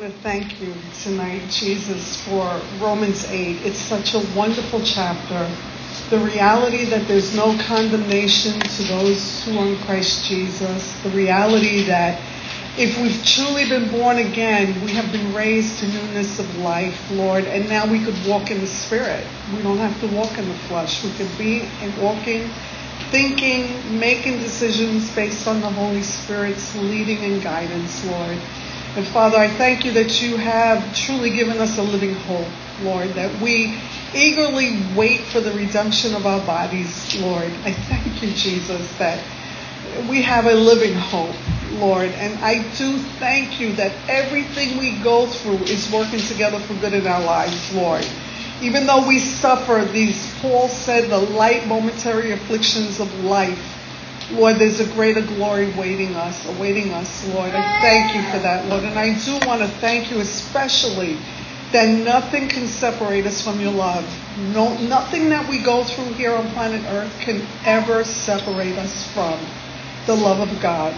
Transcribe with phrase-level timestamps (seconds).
[0.00, 0.72] want to thank you
[1.02, 3.66] tonight, Jesus, for Romans 8.
[3.66, 5.46] It's such a wonderful chapter.
[6.08, 10.98] The reality that there's no condemnation to those who are in Christ Jesus.
[11.02, 12.18] The reality that
[12.78, 17.44] if we've truly been born again, we have been raised to newness of life, Lord,
[17.44, 19.26] and now we could walk in the Spirit.
[19.54, 21.04] We don't have to walk in the flesh.
[21.04, 21.68] We could be
[22.00, 22.48] walking,
[23.10, 28.38] thinking, making decisions based on the Holy Spirit's leading and guidance, Lord.
[28.96, 32.48] And Father, I thank you that you have truly given us a living hope,
[32.82, 33.78] Lord, that we
[34.12, 37.52] eagerly wait for the redemption of our bodies, Lord.
[37.64, 39.22] I thank you, Jesus, that
[40.08, 41.36] we have a living hope,
[41.74, 42.10] Lord.
[42.10, 46.92] And I do thank you that everything we go through is working together for good
[46.92, 48.04] in our lives, Lord.
[48.60, 53.79] Even though we suffer these, Paul said, the light momentary afflictions of life,
[54.32, 57.50] Lord, there's a greater glory waiting us, awaiting us, Lord.
[57.52, 58.84] I thank you for that, Lord.
[58.84, 61.18] And I do want to thank you especially
[61.72, 64.04] that nothing can separate us from your love.
[64.38, 69.38] No, nothing that we go through here on planet Earth can ever separate us from
[70.06, 70.94] the love of God,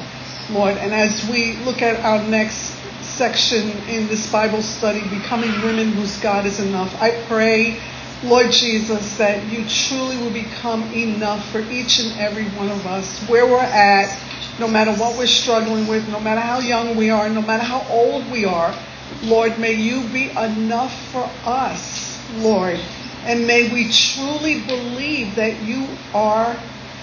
[0.51, 0.77] Lord.
[0.77, 6.19] And as we look at our next section in this Bible study, Becoming Women Whose
[6.19, 7.81] God is Enough, I pray
[8.25, 13.21] Lord Jesus, that you truly will become enough for each and every one of us
[13.29, 14.17] where we're at,
[14.61, 17.85] no matter what we're struggling with, no matter how young we are, no matter how
[17.91, 18.73] old we are.
[19.25, 22.79] Lord, may you be enough for us, Lord.
[23.25, 26.55] And may we truly believe that you are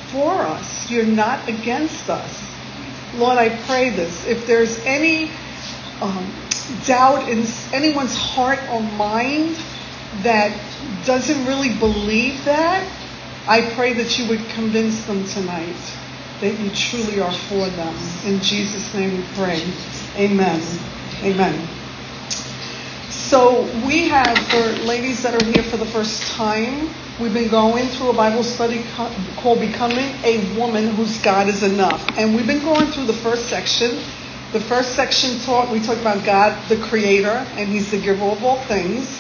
[0.07, 0.89] for us.
[0.89, 2.43] You're not against us.
[3.15, 4.25] Lord, I pray this.
[4.25, 5.31] If there's any
[6.01, 6.31] um,
[6.85, 9.57] doubt in anyone's heart or mind,
[10.23, 10.57] that
[11.05, 12.87] doesn't really believe that,
[13.47, 15.75] I pray that you would convince them tonight
[16.41, 17.95] that you truly are for them.
[18.25, 19.61] In Jesus' name we pray.
[20.15, 20.61] Amen.
[21.21, 21.67] Amen.
[23.09, 27.87] So we have, for ladies that are here for the first time, we've been going
[27.87, 28.83] through a Bible study
[29.35, 32.17] called Becoming a Woman Whose God is Enough.
[32.17, 33.99] And we've been going through the first section.
[34.53, 38.43] The first section taught, we talked about God, the creator, and he's the giver of
[38.43, 39.19] all things.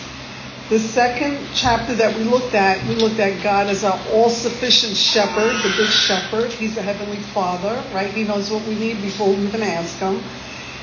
[0.69, 5.55] The second chapter that we looked at, we looked at God as our all-sufficient shepherd,
[5.63, 6.51] the good shepherd.
[6.51, 8.11] He's a heavenly father, right?
[8.11, 10.21] He knows what we need before we even ask him.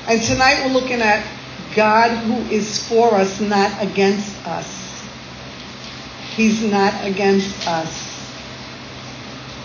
[0.09, 1.25] And tonight we're looking at
[1.73, 5.07] God who is for us, not against us.
[6.35, 8.33] He's not against us.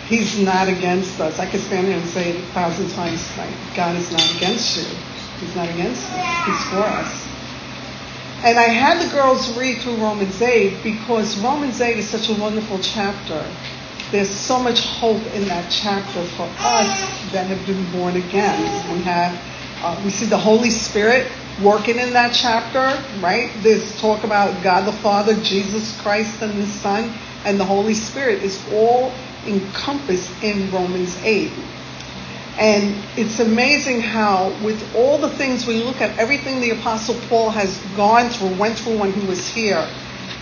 [0.07, 1.37] He's not against us.
[1.37, 3.55] I could stand here and say it a thousand times tonight.
[3.75, 4.97] God is not against you.
[5.41, 6.45] He's not against us.
[6.45, 7.32] He's for us.
[8.43, 12.33] And I had the girls read through Romans 8 because Romans 8 is such a
[12.33, 13.41] wonderful chapter.
[14.11, 18.61] There's so much hope in that chapter for us that have been born again.
[18.93, 19.41] We have,
[19.81, 21.31] uh, we see the Holy Spirit
[21.63, 23.49] working in that chapter, right?
[23.61, 27.13] There's talk about God the Father, Jesus Christ, and the Son,
[27.45, 29.13] and the Holy Spirit is all
[29.47, 31.49] encompassed in Romans 8.
[32.57, 37.49] And it's amazing how, with all the things we look at, everything the Apostle Paul
[37.49, 39.87] has gone through, went through when he was here,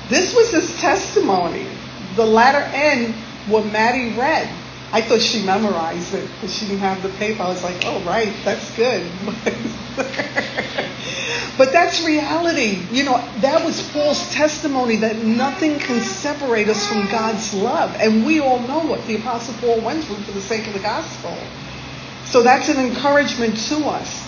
[0.09, 1.67] this was his testimony.
[2.17, 3.15] The latter end,
[3.47, 4.49] what Maddie read,
[4.91, 7.43] I thought she memorized it because she didn't have the paper.
[7.43, 9.09] I was like, oh, right, that's good.
[11.57, 12.85] but that's reality.
[12.91, 17.95] You know, that was Paul's testimony that nothing can separate us from God's love.
[18.01, 20.79] And we all know what the Apostle Paul went through for the sake of the
[20.79, 21.37] gospel.
[22.31, 24.25] So that's an encouragement to us.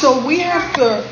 [0.00, 1.08] So we have to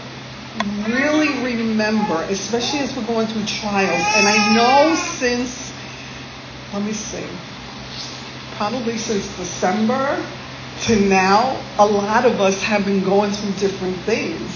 [0.87, 5.73] really remember, especially as we're going through trials, and I know since,
[6.75, 7.27] let me see,
[8.57, 10.23] probably since December
[10.83, 14.51] to now, a lot of us have been going through different things.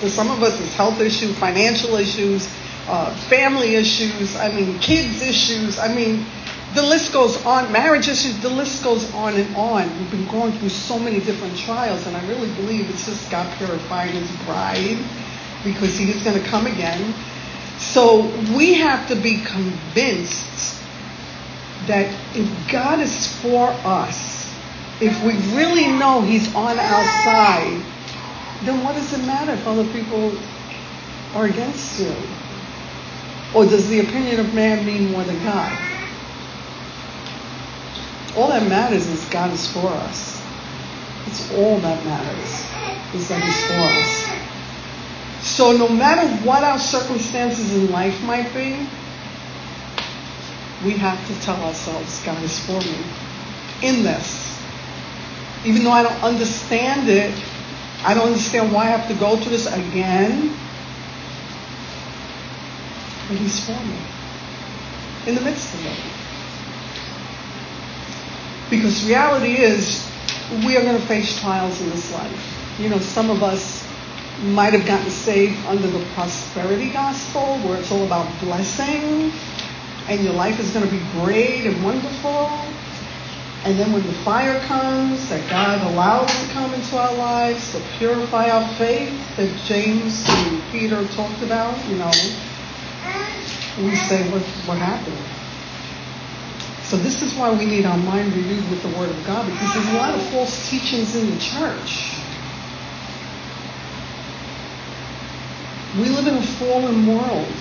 [0.00, 2.48] For some of us, it's health issues, financial issues,
[2.88, 5.78] uh, family issues, I mean, kids issues.
[5.78, 6.24] I mean,
[6.74, 7.70] the list goes on.
[7.70, 9.88] Marriage issues, the list goes on and on.
[9.98, 13.50] We've been going through so many different trials, and I really believe it's just God
[13.58, 14.98] purifying his bride
[15.62, 17.14] because he is going to come again.
[17.78, 18.22] So
[18.56, 20.80] we have to be convinced
[21.86, 24.52] that if God is for us,
[25.00, 27.82] if we really know he's on our side,
[28.62, 30.36] then what does it matter if other people
[31.34, 32.14] are against you?
[33.54, 35.93] Or does the opinion of man mean more than God?
[38.36, 40.42] All that matters is God is for us.
[41.26, 42.64] It's all that matters
[43.14, 44.44] is that He's for us.
[45.46, 48.88] So no matter what our circumstances in life might be,
[50.84, 53.04] we have to tell ourselves, God is for me
[53.82, 54.58] in this.
[55.64, 57.34] Even though I don't understand it,
[58.04, 60.56] I don't understand why I have to go through this again.
[63.28, 63.98] But He's for me
[65.26, 66.13] in the midst of it.
[68.76, 70.06] Because reality is,
[70.66, 72.78] we are going to face trials in this life.
[72.78, 73.84] You know, some of us
[74.42, 79.32] might have gotten saved under the prosperity gospel where it's all about blessing
[80.08, 82.50] and your life is going to be great and wonderful.
[83.64, 87.80] And then when the fire comes that God allows to come into our lives to
[87.96, 92.12] purify our faith that James and Peter talked about, you know,
[93.78, 95.43] we say, what, what happened?
[96.84, 99.74] So this is why we need our mind renewed with the Word of God because
[99.74, 102.14] there's a lot of false teachings in the church.
[105.96, 107.54] We live in a fallen world.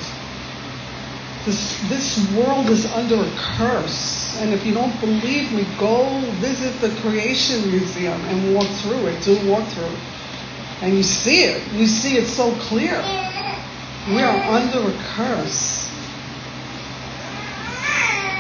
[1.45, 4.35] This, this world is under a curse.
[4.39, 9.21] And if you don't believe me, go visit the Creation Museum and walk through it.
[9.23, 9.95] Do walk through.
[10.81, 11.71] And you see it.
[11.73, 12.97] You see it so clear.
[14.07, 15.82] We are under a curse.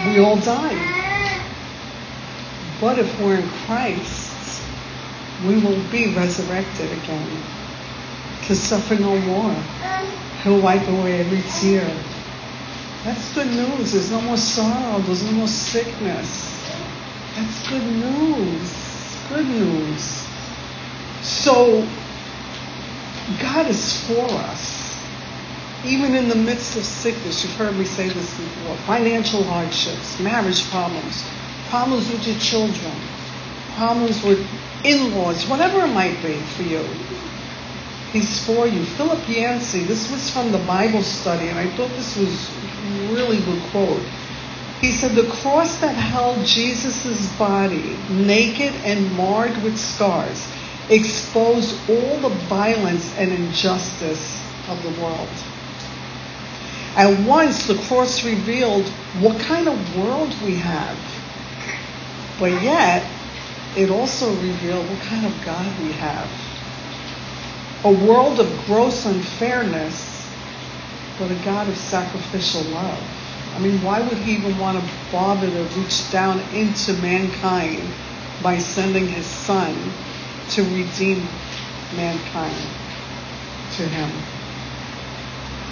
[0.05, 1.03] We all die.
[2.81, 4.61] But if we're in Christ,
[5.45, 7.43] we will be resurrected again
[8.47, 9.55] to suffer no more.
[10.43, 11.89] He'll wipe away every tear.
[13.05, 13.93] That's good news.
[13.93, 14.99] There's no more sorrow.
[14.99, 16.69] There's no more sickness.
[17.35, 18.73] That's good news.
[19.29, 20.25] Good news.
[21.21, 21.87] So,
[23.41, 24.72] God is for us.
[25.85, 30.69] Even in the midst of sickness, you've heard me say this before financial hardships, marriage
[30.69, 31.23] problems,
[31.69, 32.93] problems with your children,
[33.75, 34.47] problems with
[34.85, 36.85] in laws, whatever it might be for you.
[38.13, 38.85] He's for you.
[38.85, 42.51] Philip Yancey, this was from the Bible study, and I thought this was
[43.11, 44.03] really good quote.
[44.81, 50.47] He said, The cross that held Jesus' body, naked and marred with scars,
[50.89, 55.29] exposed all the violence and injustice of the world.
[56.95, 58.87] At once, the cross revealed
[59.19, 60.97] what kind of world we have.
[62.39, 63.05] But yet,
[63.75, 66.29] it also revealed what kind of God we have
[67.85, 70.25] a world of gross unfairness,
[71.19, 73.03] but a God of sacrificial love.
[73.55, 77.83] I mean, why would he even want to bother to reach down into mankind
[78.41, 79.75] by sending his son
[80.51, 81.27] to redeem
[81.95, 82.55] mankind
[83.75, 84.09] to him?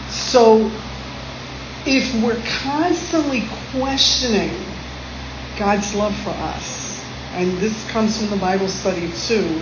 [0.09, 0.69] So,
[1.85, 4.51] if we're constantly questioning
[5.57, 9.61] God's love for us, and this comes from the Bible study too,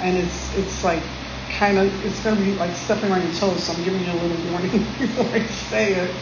[0.00, 1.02] and it's it's like
[1.58, 4.12] kind of, it's going to be like stepping on your toes, so I'm giving you
[4.12, 6.14] a little warning before I say it.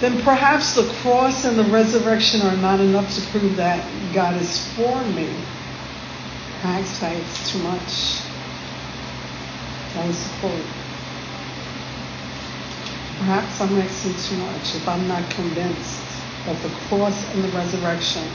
[0.00, 4.66] Then perhaps the cross and the resurrection are not enough to prove that God is
[4.74, 5.28] for me.
[7.18, 8.22] It's too much.
[9.94, 10.87] That was the quote.
[13.18, 16.00] Perhaps I'm asking too much if I'm not convinced
[16.46, 18.26] that the cross and the resurrection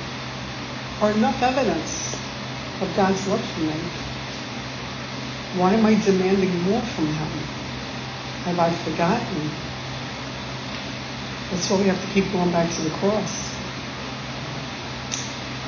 [1.00, 2.16] are enough evidence
[2.82, 3.80] of God's love for me.
[5.56, 7.30] Why am I demanding more from him?
[8.44, 9.52] Have I forgotten?
[11.50, 13.54] That's why we have to keep going back to the cross.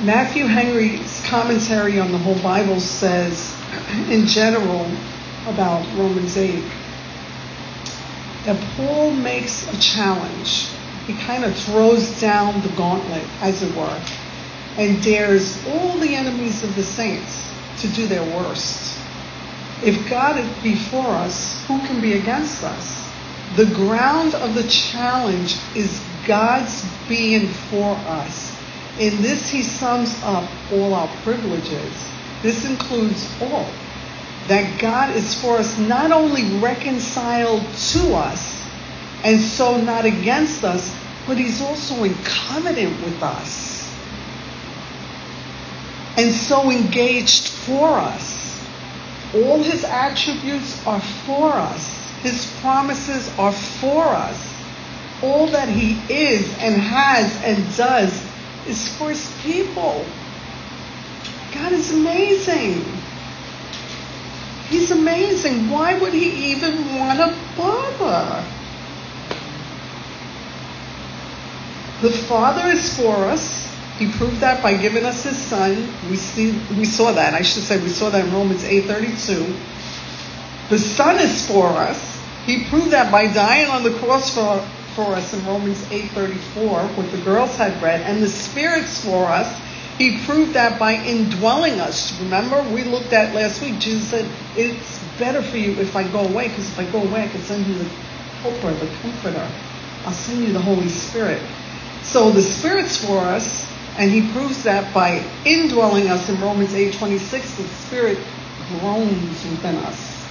[0.02, 3.56] Matthew Henry's commentary on the whole Bible says,
[4.10, 4.90] in general,
[5.46, 6.62] about Romans 8,
[8.46, 10.68] that Paul makes a challenge.
[11.06, 14.02] He kind of throws down the gauntlet, as it were,
[14.78, 18.98] and dares all the enemies of the saints to do their worst.
[19.82, 23.06] If God is before us, who can be against us?
[23.56, 28.56] The ground of the challenge is God's being for us.
[28.98, 31.92] In this, he sums up all our privileges.
[32.42, 33.68] This includes all.
[34.48, 37.62] That God is for us, not only reconciled
[37.92, 38.64] to us,
[39.24, 40.94] and so not against us,
[41.26, 43.92] but he's also in covenant with us.
[46.16, 48.46] And so engaged for us.
[49.34, 51.88] All his attributes are for us.
[52.22, 54.54] His promises are for us.
[55.22, 58.24] All that he is and has and does
[58.66, 60.04] is for his people.
[61.52, 62.84] God is amazing.
[64.68, 65.70] He's amazing.
[65.70, 68.44] Why would he even want to bother?
[72.02, 73.66] The Father is for us.
[73.98, 75.88] He proved that by giving us his son.
[76.10, 77.32] We see we saw that.
[77.32, 79.56] I should say we saw that in Romans 8:32.
[80.68, 82.20] The son is for us.
[82.44, 84.60] He proved that by dying on the cross for,
[84.94, 89.48] for us in Romans 8:34, what the girls had read, and the spirit's for us.
[89.98, 92.20] He proved that by indwelling us.
[92.20, 96.20] Remember, we looked at last week, Jesus said, It's better for you if I go
[96.20, 97.84] away, because if I go away, I can send you the
[98.42, 99.48] helper, the comforter.
[100.04, 101.40] I'll send you the Holy Spirit.
[102.02, 107.56] So the Spirit's for us, and he proves that by indwelling us in Romans 8:26,
[107.56, 108.18] the Spirit
[108.68, 110.26] groans within us,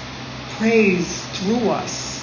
[0.58, 2.15] prays through us.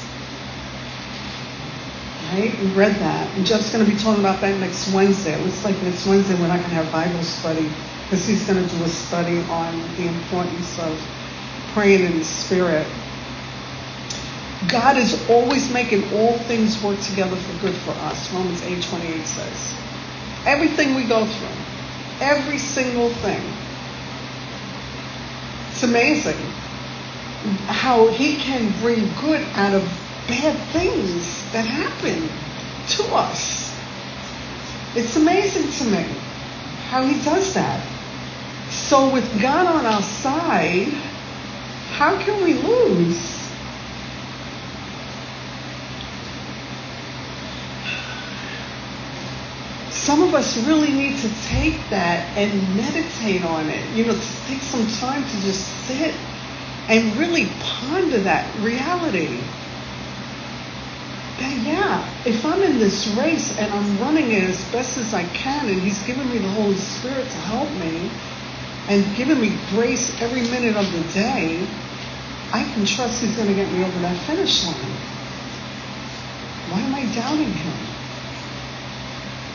[2.33, 2.59] Right?
[2.61, 3.29] We read that.
[3.37, 5.35] And Jeff's going to be talking about that next Wednesday.
[5.35, 7.71] It looks like next Wednesday we're not going to have Bible study
[8.05, 10.99] because he's going to do a study on the importance of
[11.75, 12.87] praying in the Spirit.
[14.67, 19.75] God is always making all things work together for good for us, Romans 8:28 says.
[20.47, 21.49] Everything we go through,
[22.21, 23.43] every single thing.
[25.71, 26.41] It's amazing
[27.67, 32.29] how he can bring good out of bad things that happen
[32.97, 33.75] to us.
[34.95, 36.05] It's amazing to me
[36.89, 37.87] how he does that.
[38.71, 40.89] So with God on our side,
[41.91, 43.43] how can we lose?
[50.03, 53.89] some of us really need to take that and meditate on it.
[53.95, 56.13] You know, to take some time to just sit
[56.89, 59.41] and really ponder that reality.
[61.39, 65.25] That, yeah, if I'm in this race and I'm running it as best as I
[65.25, 68.11] can, and He's given me the Holy Spirit to help me
[68.89, 71.67] and given me grace every minute of the day,
[72.53, 74.97] I can trust He's going to get me over that finish line.
[76.71, 77.93] Why am I doubting Him?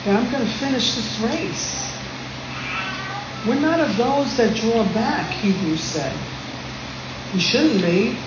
[0.07, 1.83] and I'm going to finish this race.
[3.45, 6.17] We're not of those that draw back, Hebrews said.
[7.33, 8.17] We shouldn't be.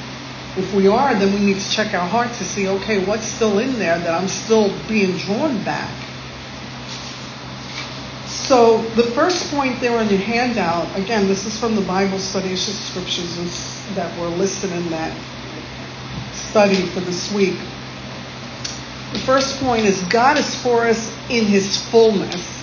[0.56, 3.58] If we are, then we need to check our heart to see, okay, what's still
[3.60, 5.94] in there that I'm still being drawn back.
[8.26, 12.48] So the first point there on your handout, again, this is from the Bible study,
[12.48, 13.36] it's just scriptures
[13.94, 15.16] that were listed in that
[16.32, 17.56] study for this week.
[19.12, 22.60] The first point is God is for us in his fullness.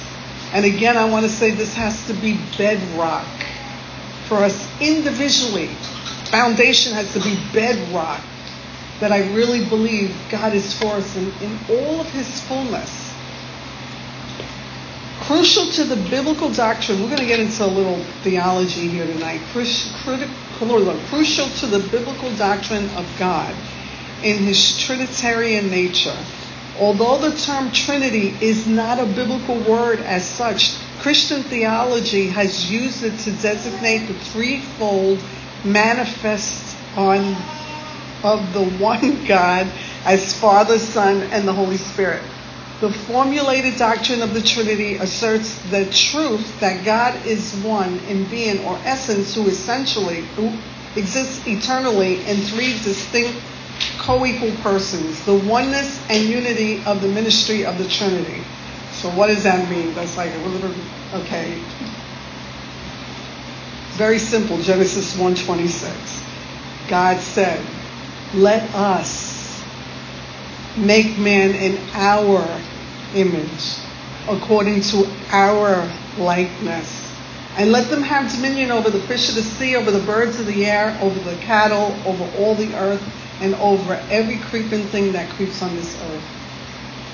[0.51, 3.27] And again, I want to say this has to be bedrock
[4.27, 5.69] for us individually.
[6.29, 8.21] Foundation has to be bedrock
[8.99, 13.13] that I really believe God is for us in, in all of his fullness.
[15.21, 19.41] Crucial to the biblical doctrine, we're going to get into a little theology here tonight.
[19.51, 19.91] Crucial,
[21.09, 23.53] crucial to the biblical doctrine of God
[24.23, 26.17] in his Trinitarian nature.
[26.79, 33.03] Although the term Trinity is not a biblical word as such, Christian theology has used
[33.03, 35.19] it to designate the threefold
[35.63, 37.35] manifest on
[38.23, 39.71] of the one God
[40.05, 42.23] as Father, Son, and the Holy Spirit.
[42.81, 48.63] The formulated doctrine of the Trinity asserts the truth that God is one in being
[48.65, 50.55] or essence who essentially who
[50.95, 53.41] exists eternally in three distinct
[53.97, 58.43] co-equal persons, the oneness and unity of the ministry of the Trinity.
[58.91, 59.93] So what does that mean?
[59.93, 60.73] That's like a little
[61.13, 61.61] okay.
[63.97, 65.89] Very simple, Genesis 1:26.
[66.87, 67.59] God said,
[68.35, 69.59] "Let us
[70.77, 72.47] make man in our
[73.15, 73.79] image,
[74.29, 75.89] according to our
[76.19, 76.87] likeness."
[77.57, 80.45] And let them have dominion over the fish of the sea, over the birds of
[80.45, 83.01] the air, over the cattle, over all the earth,
[83.41, 86.23] and over every creeping thing that creeps on this earth.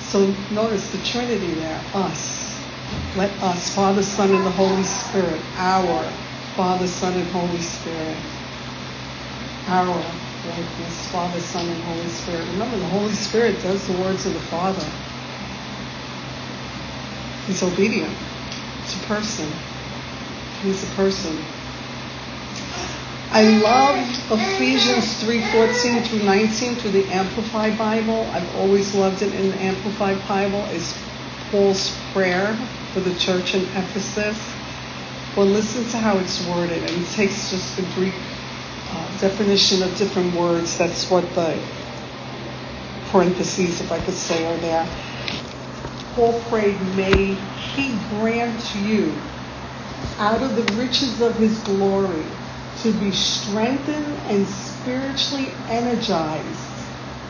[0.10, 2.54] So notice the Trinity there, us.
[3.16, 6.06] Let us, Father, Son, and the Holy Spirit, our
[6.56, 8.18] Father, Son, and Holy Spirit.
[9.68, 9.88] Our
[10.46, 12.48] likeness, Father, Son, and Holy Spirit.
[12.50, 14.86] Remember, the Holy Spirit does the words of the Father.
[17.48, 18.16] He's obedient.
[18.84, 19.52] It's a person.
[20.62, 21.44] He's a person.
[23.32, 23.98] I love
[24.30, 28.30] Ephesians 3:14 through 19 through the Amplified Bible.
[28.32, 30.68] I've always loved it in the Amplified Bible.
[30.70, 30.96] It's
[31.50, 32.56] Paul's prayer
[32.94, 34.53] for the church in Ephesus.
[35.36, 38.14] Well, listen to how it's worded, and it takes just the Greek
[38.92, 40.78] uh, definition of different words.
[40.78, 41.60] That's what the
[43.10, 44.88] parentheses, if I could say, are there.
[46.14, 49.16] Paul prayed, May he grant you
[50.20, 52.28] out of the riches of his glory
[52.82, 56.60] to be strengthened and spiritually energized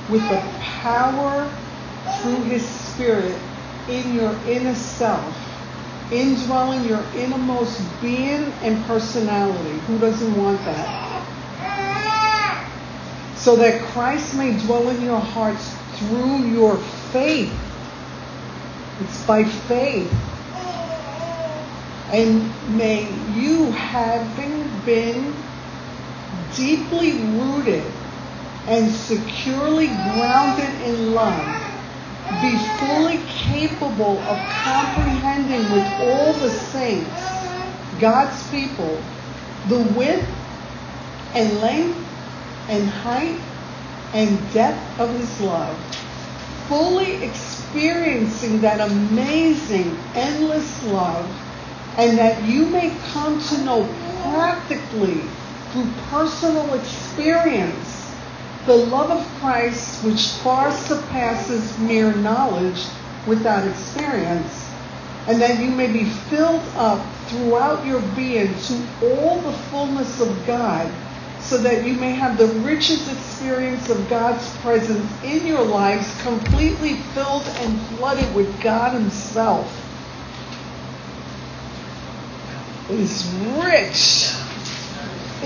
[0.10, 1.50] with the power
[2.22, 3.40] through his spirit
[3.88, 5.38] in your inner self,
[6.14, 9.80] indwelling your innermost being and personality.
[9.88, 11.10] Who doesn't want that?
[13.36, 16.78] So that Christ may dwell in your hearts through your
[17.12, 17.54] faith.
[19.02, 20.14] It's by faith
[22.14, 25.34] And may you, having been
[26.56, 27.84] deeply rooted
[28.68, 31.63] and securely grounded in love,
[32.42, 37.10] be fully capable of comprehending with all the saints,
[38.00, 39.02] God's people,
[39.68, 40.28] the width
[41.36, 41.98] and length
[42.70, 43.40] and height
[44.14, 45.78] and depth of his love,
[46.68, 51.30] fully experiencing that amazing, endless love,
[51.98, 53.84] and that you may come to know
[54.22, 55.22] practically
[55.72, 58.03] through personal experience
[58.66, 62.86] the love of Christ which far surpasses mere knowledge
[63.28, 64.70] without experience,
[65.28, 70.46] and that you may be filled up throughout your being to all the fullness of
[70.46, 70.92] God,
[71.42, 76.96] so that you may have the richest experience of God's presence in your lives, completely
[77.14, 79.80] filled and flooded with God Himself.
[82.90, 83.26] Is
[83.64, 84.34] rich.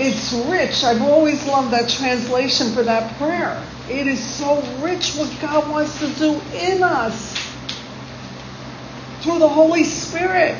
[0.00, 0.84] It's rich.
[0.84, 3.60] I've always loved that translation for that prayer.
[3.90, 7.34] It is so rich what God wants to do in us
[9.20, 10.56] through the Holy Spirit.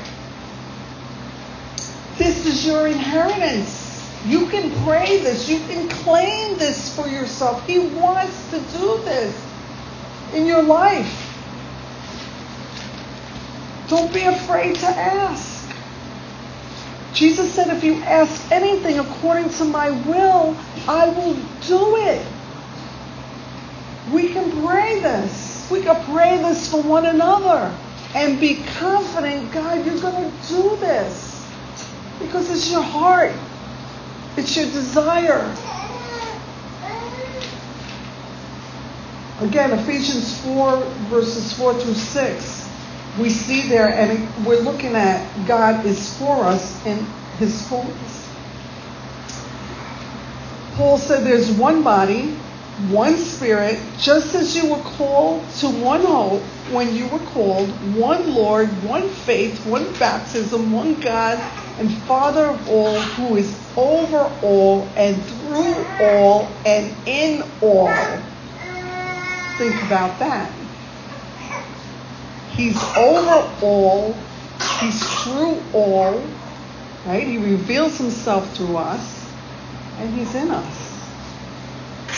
[2.17, 3.89] This is your inheritance.
[4.27, 5.49] You can pray this.
[5.49, 7.65] You can claim this for yourself.
[7.65, 9.41] He wants to do this
[10.35, 11.25] in your life.
[13.89, 15.58] Don't be afraid to ask.
[17.15, 21.35] Jesus said, if you ask anything according to my will, I will
[21.67, 22.27] do it.
[24.13, 25.69] We can pray this.
[25.71, 27.75] We can pray this for one another
[28.15, 31.47] and be confident, God, you're going to do this
[32.19, 33.33] because it's your heart.
[34.37, 35.55] It's your desire.
[39.41, 42.68] Again, Ephesians 4, verses 4 through 6
[43.17, 47.07] we see there, and we're looking at God is for us in
[47.39, 48.29] His fullness.
[50.75, 52.37] Paul said there's one body,
[52.91, 58.33] one spirit, just as you were called to one hope when you were called, one
[58.33, 61.39] Lord, one faith, one baptism, one God
[61.79, 68.23] and Father of all, who is over all and through all and in all.
[69.59, 70.58] Think about that.
[72.59, 74.17] He's over all.
[74.81, 76.21] He's through all.
[77.07, 77.25] Right?
[77.25, 79.33] He reveals himself to us.
[79.99, 80.89] And he's in us.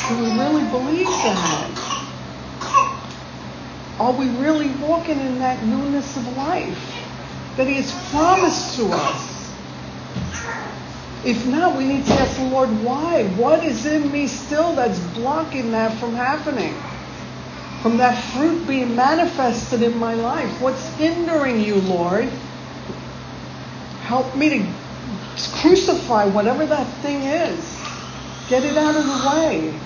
[0.09, 2.07] Do we really believe that?
[4.01, 7.05] Are we really walking in that newness of life
[7.59, 9.53] that he has promised to us?
[11.23, 13.25] If not, we need to ask the Lord, why?
[13.37, 16.75] What is in me still that's blocking that from happening?
[17.83, 20.61] From that fruit being manifested in my life?
[20.61, 22.29] What's hindering you, Lord?
[24.03, 24.67] Help me to
[25.61, 27.81] crucify whatever that thing is.
[28.49, 29.79] Get it out of the way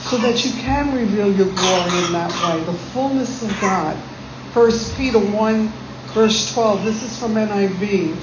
[0.00, 3.96] so that you can reveal your glory in that way, the fullness of God.
[4.52, 5.72] 1 Peter 1,
[6.12, 8.16] verse 12, this is from NIV.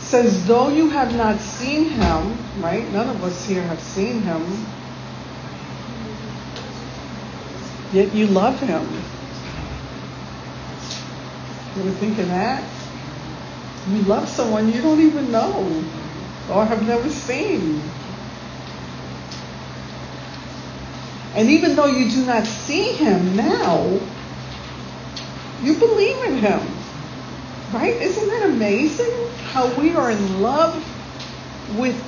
[0.00, 2.90] Says, though you have not seen him, right?
[2.92, 4.66] None of us here have seen him
[7.92, 8.82] Yet you love him.
[11.76, 12.68] You ever think of that?
[13.88, 15.84] You love someone you don't even know
[16.50, 17.82] or have never seen.
[21.34, 24.00] And even though you do not see him now,
[25.62, 26.60] you believe in him.
[27.72, 27.94] Right?
[27.94, 29.12] Isn't that amazing?
[29.52, 30.74] How we are in love
[31.76, 32.02] with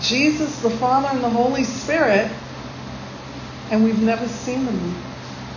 [0.00, 2.30] Jesus, the Father, and the Holy Spirit,
[3.70, 5.02] and we've never seen them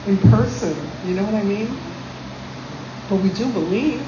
[0.06, 0.76] in person.
[1.06, 1.78] You know what I mean?
[3.10, 4.06] But we do believe.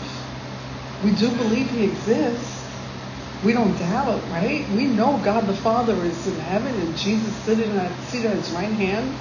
[1.03, 2.57] We do believe He exists.
[3.43, 4.67] We don't doubt, right?
[4.69, 8.51] We know God the Father is in heaven and Jesus sitting at seat at His
[8.51, 9.15] right hand.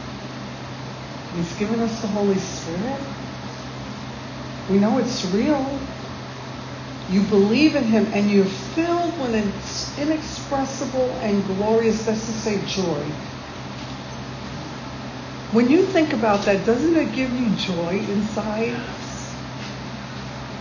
[1.34, 3.00] He's given us the Holy Spirit.
[4.70, 5.78] We know it's real.
[7.10, 9.52] You believe in Him and you're filled with an
[10.02, 13.04] inexpressible and glorious, that's to say, joy
[15.52, 18.74] when you think about that, doesn't it give you joy inside?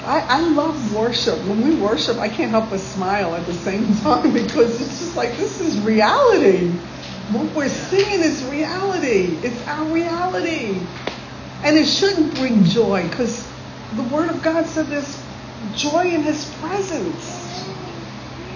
[0.04, 1.38] I, I love worship.
[1.40, 5.18] When we worship, I can't help but smile at the same time because it's just
[5.18, 6.72] like this is reality.
[7.32, 9.38] What we're singing is reality.
[9.44, 10.80] It's our reality.
[11.64, 13.46] And it shouldn't bring joy because
[13.96, 15.22] the Word of God said there's
[15.76, 17.66] joy in His presence.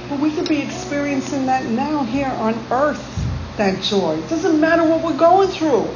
[0.07, 4.19] But we could be experiencing that now here on earth, that joy.
[4.19, 5.93] It doesn't matter what we're going through.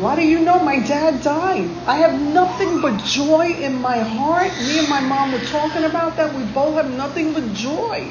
[0.00, 1.68] Why do you know my dad died?
[1.84, 4.52] I have nothing but joy in my heart.
[4.60, 6.32] Me and my mom were talking about that.
[6.34, 8.08] We both have nothing but joy.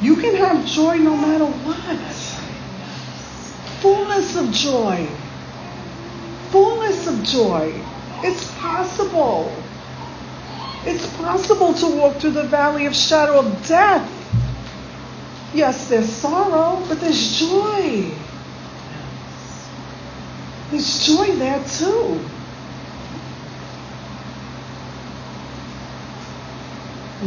[0.00, 1.76] You can have joy no matter what.
[3.82, 5.06] Fullness of joy.
[6.48, 7.74] Fullness of joy.
[8.22, 9.52] It's possible.
[10.86, 14.10] It's possible to walk through the valley of shadow of death.
[15.52, 18.14] Yes, there's sorrow, but there's joy.
[20.70, 22.20] There's joy there too.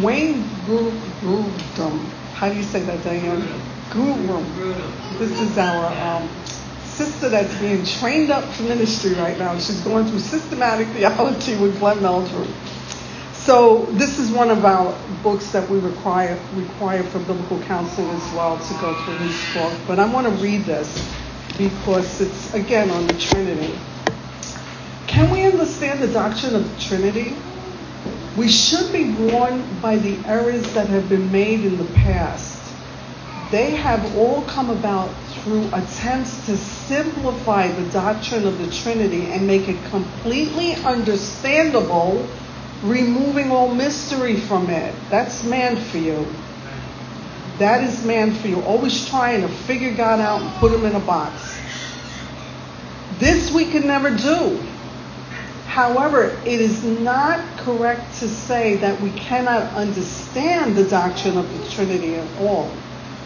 [0.01, 1.99] Wayne Grudem.
[2.33, 3.47] How do you say that, Diane?
[3.89, 5.19] Grudem.
[5.19, 6.29] This is our um,
[6.85, 9.53] sister that's being trained up for ministry right now.
[9.59, 12.47] She's going through systematic theology with Glenn Meldrew.
[13.33, 18.33] So this is one of our books that we require require for biblical counseling as
[18.33, 19.73] well to go through this book.
[19.85, 20.97] But I want to read this
[21.57, 23.73] because it's again on the Trinity.
[25.07, 27.35] Can we understand the doctrine of the Trinity?
[28.35, 32.59] We should be warned by the errors that have been made in the past.
[33.51, 35.13] They have all come about
[35.43, 42.27] through attempts to simplify the doctrine of the Trinity and make it completely understandable
[42.81, 44.95] removing all mystery from it.
[45.11, 46.25] That's man for you.
[47.59, 48.61] That is man for you.
[48.61, 51.59] Always trying to figure God out and put him in a box.
[53.19, 54.59] This we can never do.
[55.67, 61.69] However, it is not correct to say that we cannot understand the doctrine of the
[61.71, 62.71] Trinity at all.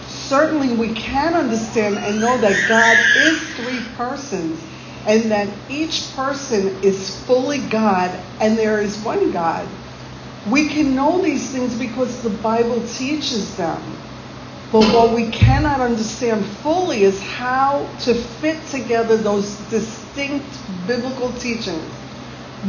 [0.07, 4.61] Certainly, we can understand and know that God is three persons
[5.05, 9.67] and that each person is fully God and there is one God.
[10.49, 13.81] We can know these things because the Bible teaches them.
[14.71, 20.45] But what we cannot understand fully is how to fit together those distinct
[20.85, 21.89] biblical teachings.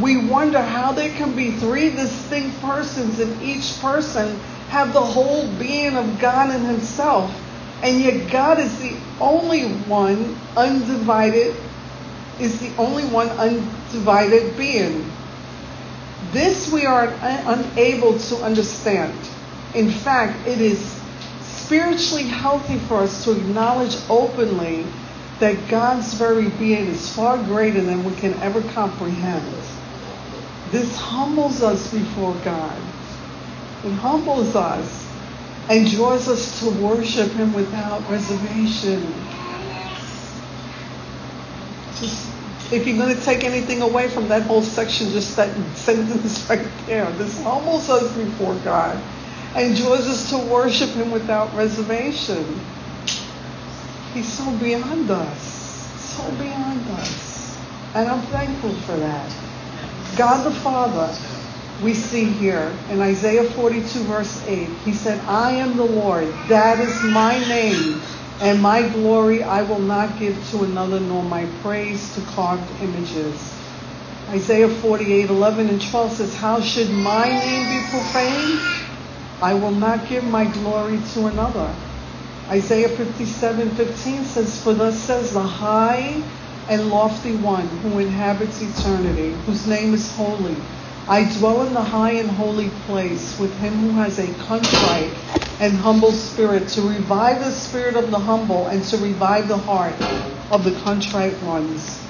[0.00, 5.48] We wonder how there can be three distinct persons and each person have the whole
[5.58, 7.34] being of God in himself.
[7.82, 11.56] And yet God is the only one undivided
[12.40, 15.10] is the only one undivided being.
[16.30, 19.18] This we are unable to understand.
[19.74, 20.98] In fact, it is
[21.68, 24.86] spiritually healthy for us to acknowledge openly
[25.38, 29.44] that God's very being is far greater than we can ever comprehend.
[30.70, 32.74] This humbles us before God.
[33.84, 35.06] It humbles us
[35.68, 39.02] and draws us to worship Him without reservation.
[42.00, 42.30] Just
[42.72, 46.66] if you're going to take anything away from that whole section, just that sentence right
[46.86, 47.10] there.
[47.12, 48.98] This humbles us before God
[49.54, 52.60] and us to worship Him without reservation.
[54.12, 55.42] He's so beyond us,
[55.96, 57.58] so beyond us.
[57.94, 59.32] And I'm thankful for that.
[60.16, 61.14] God the Father,
[61.82, 66.80] we see here in Isaiah 42, verse 8, He said, I am the Lord, that
[66.80, 68.00] is my name
[68.40, 73.54] and my glory I will not give to another, nor my praise to carved images.
[74.28, 78.87] Isaiah 48, 11 and 12 says, How should my name be profaned?
[79.40, 81.74] I will not give my glory to another.
[82.48, 86.24] Isaiah 57, 15 says, For thus says the high
[86.68, 90.56] and lofty one who inhabits eternity, whose name is holy.
[91.08, 95.12] I dwell in the high and holy place with him who has a contrite
[95.60, 99.94] and humble spirit, to revive the spirit of the humble and to revive the heart
[100.50, 102.07] of the contrite ones.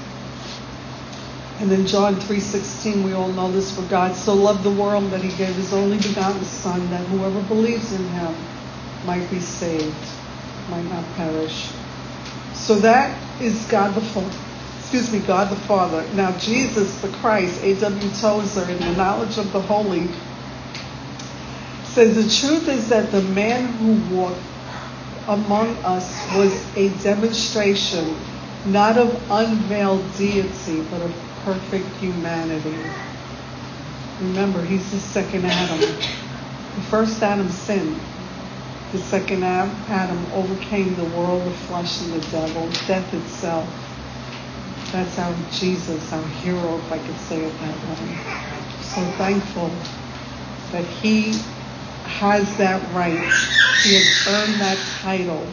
[1.60, 5.22] And then John 3:16 we all know this for God so loved the world that
[5.22, 8.34] he gave his only begotten son that whoever believes in him
[9.04, 9.94] might be saved,
[10.70, 11.70] might not perish.
[12.54, 14.36] So that is God the Father.
[14.78, 16.06] Excuse me, God the Father.
[16.14, 18.10] Now Jesus the Christ, A.W.
[18.20, 20.08] Tozer, in the knowledge of the holy
[21.84, 24.40] says the truth is that the man who walked
[25.26, 28.16] among us was a demonstration
[28.64, 32.76] not of unveiled deity, but of perfect humanity.
[34.20, 35.80] Remember, he's the second Adam.
[35.80, 38.00] The first Adam sinned.
[38.92, 43.68] The second Adam overcame the world, the flesh, and the devil, death itself.
[44.92, 48.18] That's our Jesus, our hero, if I could say it that way.
[48.80, 49.70] So thankful
[50.72, 51.34] that he
[52.04, 53.12] has that right.
[53.82, 55.46] He has earned that title.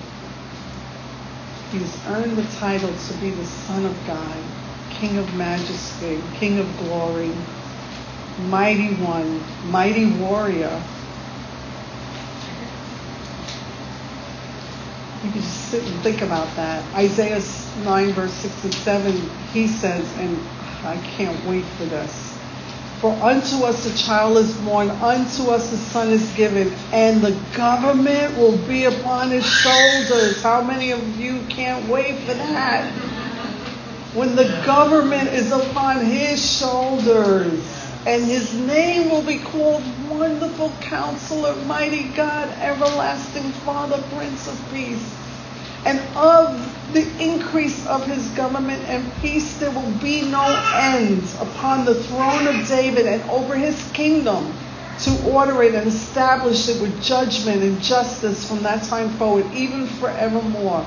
[1.71, 4.37] He's earned the title to be the Son of God,
[4.99, 7.33] King of Majesty, King of Glory,
[8.47, 10.81] Mighty One, Mighty Warrior.
[15.23, 16.83] You can just sit and think about that.
[16.93, 17.41] Isaiah
[17.83, 19.11] 9, verse 6 and 7,
[19.51, 20.39] he says, and
[20.83, 22.37] I can't wait for this.
[23.01, 27.37] For unto us a child is born, unto us a son is given, and the
[27.55, 30.41] government will be upon his shoulders.
[30.41, 33.14] How many of you can't wait for that?
[34.15, 37.61] When the government is upon his shoulders,
[38.07, 45.13] and his name will be called Wonderful Counselor, Mighty God, Everlasting Father, Prince of Peace
[45.85, 51.85] and of the increase of his government and peace there will be no end upon
[51.85, 54.51] the throne of David and over his kingdom
[54.99, 59.85] to order it and establish it with judgment and justice from that time forward, even
[59.87, 60.85] forevermore.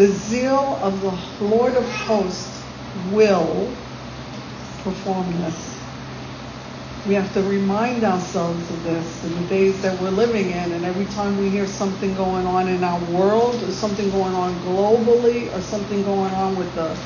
[0.00, 2.64] The zeal of the Lord of hosts
[3.12, 3.70] will
[4.82, 5.78] perform this.
[7.06, 10.72] We have to remind ourselves of this in the days that we're living in.
[10.72, 14.54] And every time we hear something going on in our world, or something going on
[14.60, 16.96] globally, or something going on with the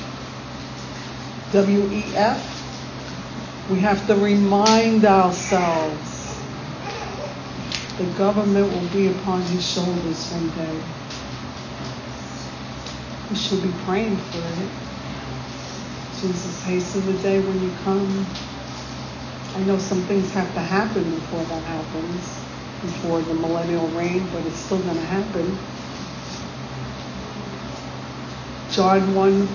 [1.50, 2.38] WEF,
[3.72, 6.40] we have to remind ourselves
[7.98, 10.80] the government will be upon his shoulders one day.
[13.30, 14.70] We should be praying for it.
[16.20, 18.26] Jesus, hasten the day when you come.
[19.54, 22.42] I know some things have to happen before that happens,
[22.82, 25.58] before the millennial reign, but it's still going to happen.
[28.70, 29.46] John 1,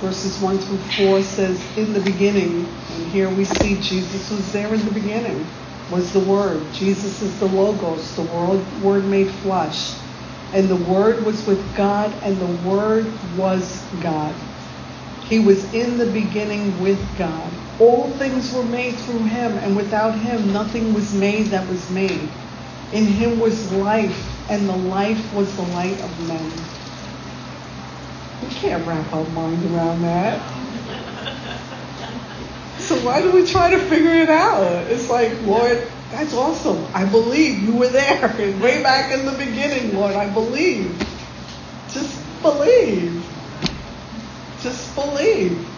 [0.00, 4.72] verses 1 through 4 says, In the beginning, and here we see Jesus was there
[4.72, 5.46] in the beginning,
[5.90, 6.72] was the Word.
[6.72, 10.07] Jesus is the Logos, the word, word made flesh.
[10.52, 14.34] And the Word was with God, and the Word was God.
[15.28, 17.52] He was in the beginning with God.
[17.78, 22.30] All things were made through him, and without him nothing was made that was made.
[22.92, 26.50] In him was life, and the life was the light of men.
[28.42, 30.40] We can't wrap our mind around that.
[32.78, 34.86] So why do we try to figure it out?
[34.90, 36.86] It's like, Lord, that's awesome.
[36.94, 38.28] I believe you were there
[38.62, 40.14] way back in the beginning, Lord.
[40.14, 40.98] I believe.
[41.90, 43.24] Just believe.
[44.60, 45.68] Just believe.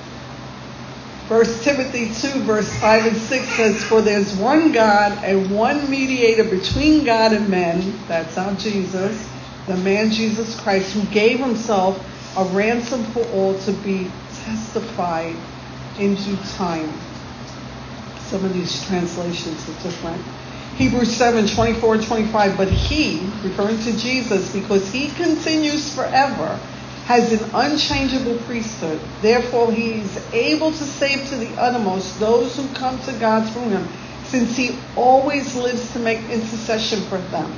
[1.31, 6.43] First Timothy 2, verse 5 and 6 says, For there's one God and one mediator
[6.43, 9.31] between God and men, that's our Jesus,
[9.69, 12.05] the man Jesus Christ, who gave himself
[12.37, 14.11] a ransom for all to be
[14.45, 15.37] testified
[15.99, 16.93] in due time.
[18.31, 20.23] Some of these translations are different.
[20.77, 26.59] Hebrews 7, 24 and 25, but he, referring to Jesus, because he continues forever,
[27.07, 29.01] has an unchangeable priesthood.
[29.21, 33.69] Therefore, he is able to save to the uttermost those who come to God through
[33.71, 33.89] him,
[34.27, 37.53] since he always lives to make intercession for them.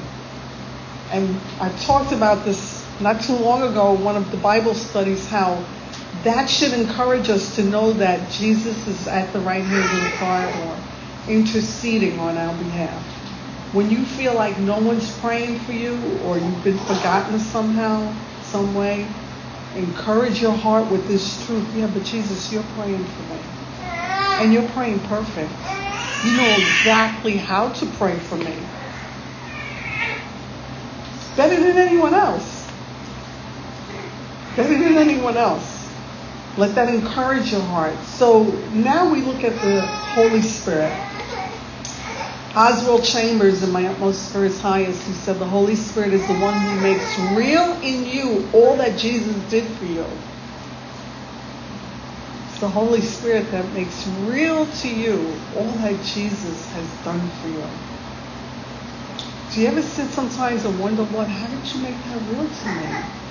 [1.10, 5.62] And I talked about this not too long ago, one of the Bible studies, how
[6.24, 10.18] that should encourage us to know that Jesus is at the right hand of the
[10.18, 10.82] Father,
[11.28, 13.02] interceding on our behalf.
[13.72, 18.74] When you feel like no one's praying for you or you've been forgotten somehow, some
[18.74, 19.08] way,
[19.74, 21.66] encourage your heart with this truth.
[21.74, 23.40] Yeah, but Jesus, you're praying for me.
[24.44, 25.50] And you're praying perfect.
[26.24, 28.56] You know exactly how to pray for me.
[31.36, 32.70] Better than anyone else.
[34.54, 35.81] Better than anyone else.
[36.56, 38.04] Let that encourage your heart.
[38.04, 40.92] So now we look at the Holy Spirit.
[42.54, 46.34] Oswald Chambers, in my utmost for his highest, he said the Holy Spirit is the
[46.34, 50.06] one who makes real in you all that Jesus did for you.
[52.44, 57.48] It's the Holy Spirit that makes real to you all that Jesus has done for
[57.48, 57.66] you.
[59.52, 62.68] Do you ever sit sometimes and wonder, Lord, how did you make that real to
[62.68, 63.21] me?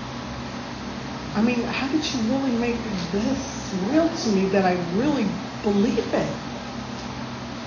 [1.33, 5.25] I mean, how did you really make this real to me that I really
[5.63, 6.37] believe it?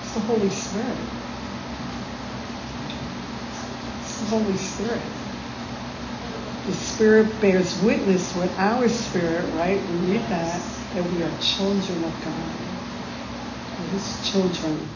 [0.00, 0.98] It's the Holy Spirit.
[4.00, 5.02] It's the Holy Spirit.
[6.66, 9.80] The Spirit bears witness with our spirit, right?
[9.80, 10.62] We read that,
[10.94, 12.50] that we are children of God.
[13.80, 14.88] We're His children.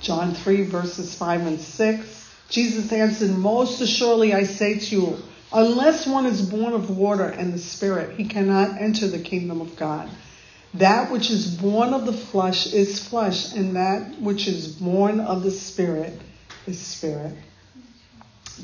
[0.00, 2.30] John 3, verses 5 and 6.
[2.50, 5.18] Jesus answered, Most assuredly I say to you,
[5.54, 9.76] unless one is born of water and the Spirit, he cannot enter the kingdom of
[9.76, 10.10] God.
[10.74, 15.44] That which is born of the flesh is flesh, and that which is born of
[15.44, 16.20] the Spirit
[16.66, 17.34] is spirit.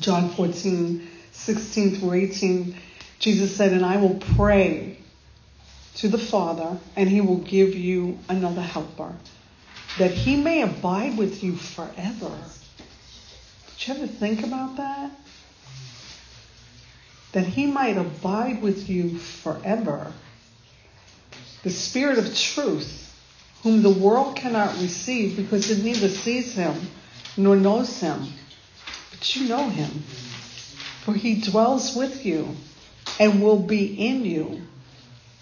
[0.00, 2.76] John 14, 16 through 18,
[3.20, 4.98] Jesus said, And I will pray
[5.96, 9.14] to the Father, and he will give you another helper,
[9.98, 12.37] that he may abide with you forever.
[13.79, 15.12] Did you ever think about that?
[17.33, 20.12] That he might abide with you forever.
[21.62, 23.14] The Spirit of truth,
[23.62, 26.75] whom the world cannot receive because it neither sees him
[27.37, 28.27] nor knows him.
[29.11, 29.90] But you know him,
[31.05, 32.57] for he dwells with you
[33.19, 34.62] and will be in you.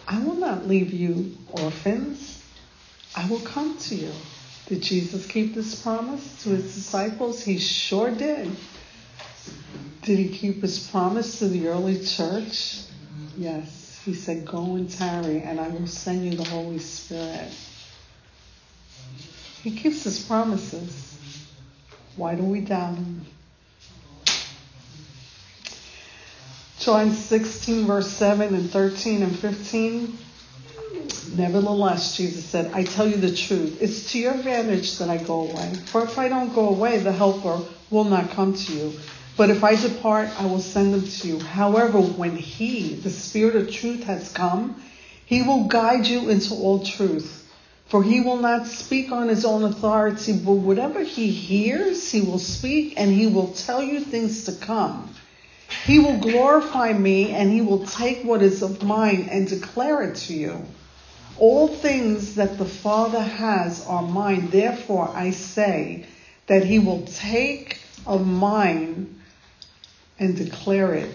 [0.06, 2.42] I will not leave you orphans.
[3.16, 4.12] I will come to you.
[4.66, 7.42] Did Jesus keep this promise to his disciples?
[7.42, 8.50] He sure did.
[10.02, 12.80] Did he keep his promise to the early church?
[13.36, 14.00] Yes.
[14.04, 17.52] He said, Go and tarry, and I will send you the Holy Spirit.
[19.62, 21.18] He keeps his promises.
[22.16, 23.26] Why do we doubt him?
[26.78, 30.18] John 16, verse 7 and 13 and 15.
[31.36, 33.82] Nevertheless, Jesus said, I tell you the truth.
[33.82, 35.74] It's to your advantage that I go away.
[35.86, 38.92] For if I don't go away, the Helper will not come to you.
[39.38, 41.38] But if I depart, I will send them to you.
[41.38, 44.82] However, when He, the Spirit of truth, has come,
[45.26, 47.48] He will guide you into all truth.
[47.86, 52.40] For He will not speak on His own authority, but whatever He hears, He will
[52.40, 55.14] speak, and He will tell you things to come.
[55.84, 60.16] He will glorify me, and He will take what is of mine and declare it
[60.26, 60.66] to you.
[61.38, 64.50] All things that the Father has are mine.
[64.50, 66.06] Therefore, I say
[66.48, 69.14] that He will take of mine
[70.18, 71.10] and declare it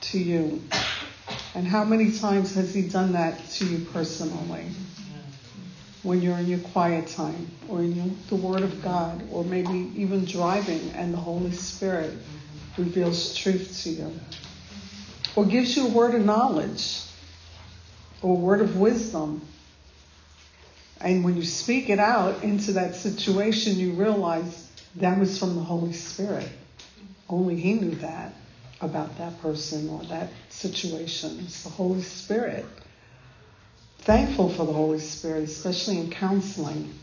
[0.00, 0.62] to you.
[1.54, 4.66] And how many times has He done that to you personally?
[6.02, 9.92] When you're in your quiet time, or in your, the Word of God, or maybe
[9.96, 12.16] even driving, and the Holy Spirit
[12.76, 14.12] reveals truth to you,
[15.34, 17.02] or gives you a word of knowledge,
[18.22, 19.42] or a word of wisdom
[21.00, 25.60] and when you speak it out into that situation, you realize that was from the
[25.60, 26.48] Holy Spirit.
[27.28, 28.34] Only He knew that
[28.80, 31.38] about that person or that situation.
[31.40, 32.64] It's the Holy Spirit.
[33.98, 36.94] Thankful for the Holy Spirit, especially in counseling,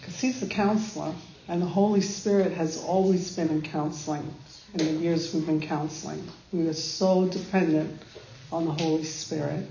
[0.00, 1.14] because He's the counselor,
[1.48, 4.34] and the Holy Spirit has always been in counseling
[4.74, 6.26] in the years we've been counseling.
[6.52, 8.02] We are so dependent
[8.50, 9.68] on the Holy Spirit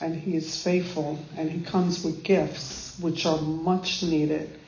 [0.00, 4.58] and he is faithful and he comes with gifts which are much needed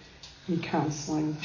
[0.48, 1.37] in counseling.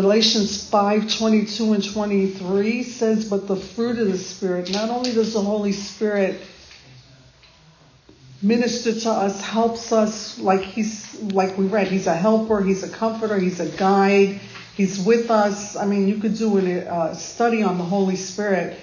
[0.00, 5.34] Galatians 5 22 and 23 says, But the fruit of the Spirit, not only does
[5.34, 6.40] the Holy Spirit
[8.40, 12.88] minister to us, helps us, like he's, like we read, he's a helper, he's a
[12.88, 14.40] comforter, he's a guide,
[14.74, 15.76] he's with us.
[15.76, 18.78] I mean, you could do a uh, study on the Holy Spirit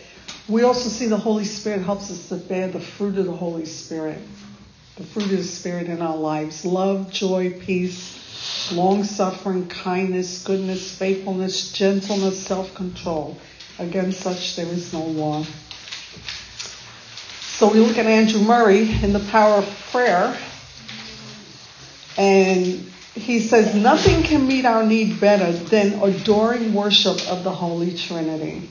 [0.49, 3.65] we also see the Holy Spirit helps us to bear the fruit of the Holy
[3.65, 4.17] Spirit,
[4.95, 8.18] the fruit of the Spirit in our lives love, joy, peace,
[8.71, 13.37] long suffering, kindness, goodness, faithfulness, gentleness, self control.
[13.77, 15.45] Against such there is no law.
[17.59, 20.37] So we look at Andrew Murray in the power of prayer,
[22.17, 27.97] and he says, Nothing can meet our need better than adoring worship of the Holy
[27.97, 28.69] Trinity.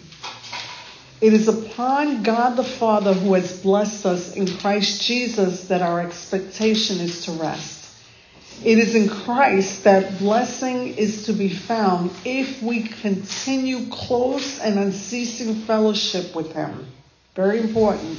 [1.21, 6.01] It is upon God the Father who has blessed us in Christ Jesus that our
[6.01, 7.78] expectation is to rest.
[8.65, 14.79] It is in Christ that blessing is to be found if we continue close and
[14.79, 16.87] unceasing fellowship with Him.
[17.37, 18.19] Very important.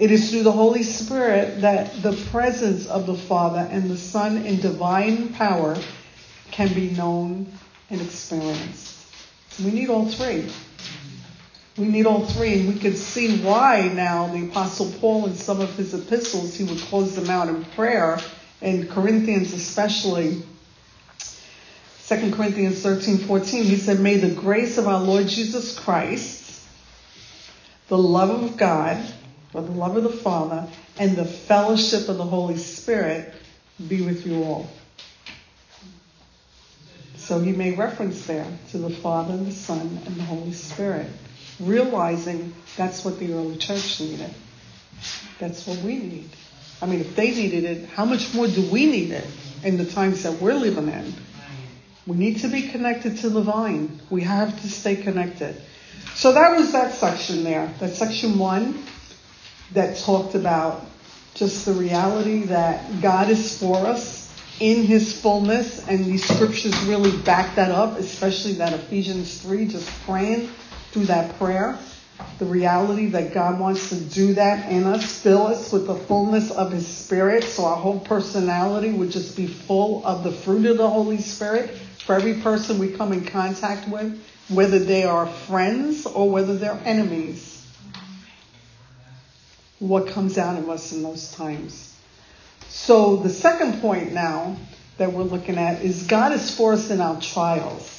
[0.00, 4.38] It is through the Holy Spirit that the presence of the Father and the Son
[4.38, 5.76] in divine power
[6.50, 7.46] can be known
[7.90, 9.06] and experienced.
[9.64, 10.50] We need all three.
[11.76, 15.60] We need all three, and we can see why now the Apostle Paul in some
[15.60, 18.18] of his epistles, he would close them out in prayer,
[18.60, 20.42] in Corinthians especially.
[22.06, 26.62] 2 Corinthians 13, 14, he said, May the grace of our Lord Jesus Christ,
[27.88, 29.02] the love of God,
[29.54, 33.32] or the love of the Father, and the fellowship of the Holy Spirit
[33.88, 34.68] be with you all.
[37.16, 41.06] So he made reference there to the Father, and the Son, and the Holy Spirit
[41.60, 44.34] realizing that's what the early church needed.
[45.38, 46.30] That's what we need.
[46.84, 49.26] I mean, if they needed it, how much more do we need it
[49.62, 51.14] in the times that we're living in?
[52.06, 54.02] We need to be connected to the vine.
[54.10, 55.56] We have to stay connected.
[56.14, 57.72] So that was that section there.
[57.80, 58.84] That section one
[59.72, 60.84] that talked about
[61.32, 64.30] just the reality that God is for us
[64.60, 69.88] in his fullness, and these scriptures really back that up, especially that Ephesians 3, just
[70.04, 70.50] praying
[70.92, 71.78] through that prayer.
[72.38, 76.50] The reality that God wants to do that in us, fill us with the fullness
[76.50, 80.76] of His Spirit, so our whole personality would just be full of the fruit of
[80.76, 81.70] the Holy Spirit
[82.06, 86.80] for every person we come in contact with, whether they are friends or whether they're
[86.84, 87.50] enemies.
[89.78, 91.94] what comes out of us in those times.
[92.68, 94.56] So the second point now
[94.98, 97.90] that we're looking at is God is for us in our trials.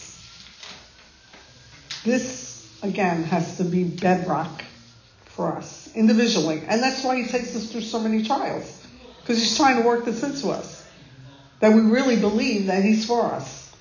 [2.03, 2.54] This,
[2.85, 4.63] again, has to be bedrock
[5.25, 6.63] for us individually.
[6.67, 8.85] And that's why he takes us through so many trials.
[9.21, 10.85] Because he's trying to work this into us.
[11.59, 13.73] That we really believe that he's for us.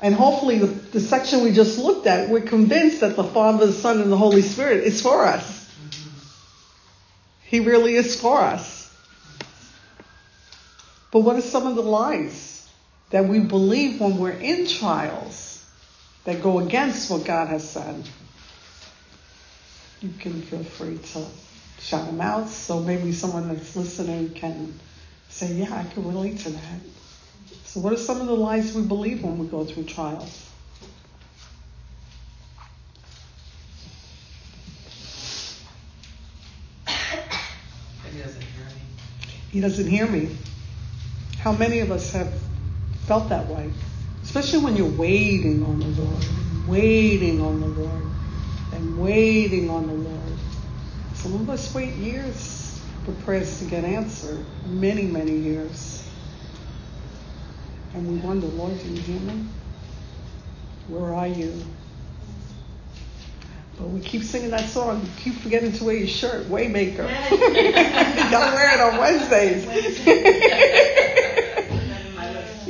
[0.00, 3.72] And hopefully the, the section we just looked at, we're convinced that the Father, the
[3.72, 5.58] Son, and the Holy Spirit is for us.
[7.42, 8.78] He really is for us.
[11.10, 12.68] But what are some of the lies
[13.10, 15.47] that we believe when we're in trials
[16.28, 18.06] that go against what God has said?
[20.02, 21.24] You can feel free to
[21.80, 24.78] shout them out so maybe someone that's listening can
[25.30, 26.80] say, Yeah, I can relate to that.
[27.64, 30.50] So, what are some of the lies we believe when we go through trials?
[36.86, 38.82] He doesn't hear me.
[39.50, 40.36] He doesn't hear me.
[41.38, 42.38] How many of us have
[43.06, 43.72] felt that way?
[44.28, 46.22] Especially when you're waiting on the Lord,
[46.68, 48.02] waiting on the Lord,
[48.74, 50.38] and waiting on the Lord.
[51.14, 56.06] Some of us wait years for prayers to get answered, many, many years.
[57.94, 59.46] And we wonder, Lord, do you hear me?
[60.88, 61.64] Where are you?
[63.78, 65.00] But we keep singing that song.
[65.00, 66.98] You keep forgetting to wear your shirt, Waymaker.
[68.30, 69.64] Y'all wear it on Wednesdays.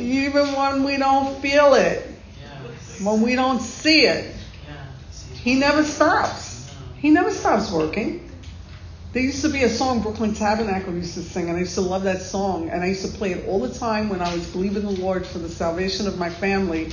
[0.09, 2.03] Even when we don't feel it,
[3.03, 4.35] when we don't see it,
[5.35, 6.75] he never stops.
[6.97, 8.31] He never stops working.
[9.13, 11.83] There used to be a song Brooklyn Tabernacle used to sing, and I used to
[11.83, 14.47] love that song, and I used to play it all the time when I was
[14.49, 16.93] believing the Lord for the salvation of my family.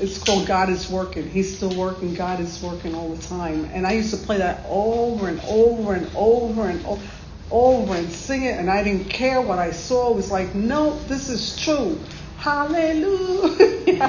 [0.00, 1.28] It's called God is Working.
[1.28, 2.14] He's still working.
[2.14, 3.70] God is working all the time.
[3.72, 7.02] And I used to play that over and over and over and over,
[7.50, 10.12] over and sing it, and I didn't care what I saw.
[10.12, 11.98] It was like, no, this is true.
[12.46, 14.06] Hallelujah.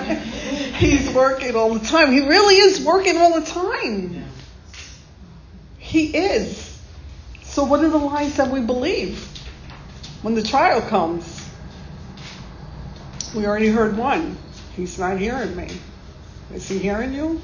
[0.77, 2.11] He's working all the time.
[2.11, 4.25] He really is working all the time.
[5.79, 6.79] He is.
[7.41, 9.25] So, what are the lies that we believe
[10.21, 11.49] when the trial comes?
[13.35, 14.37] We already heard one.
[14.75, 15.69] He's not hearing me.
[16.53, 17.41] Is he hearing you?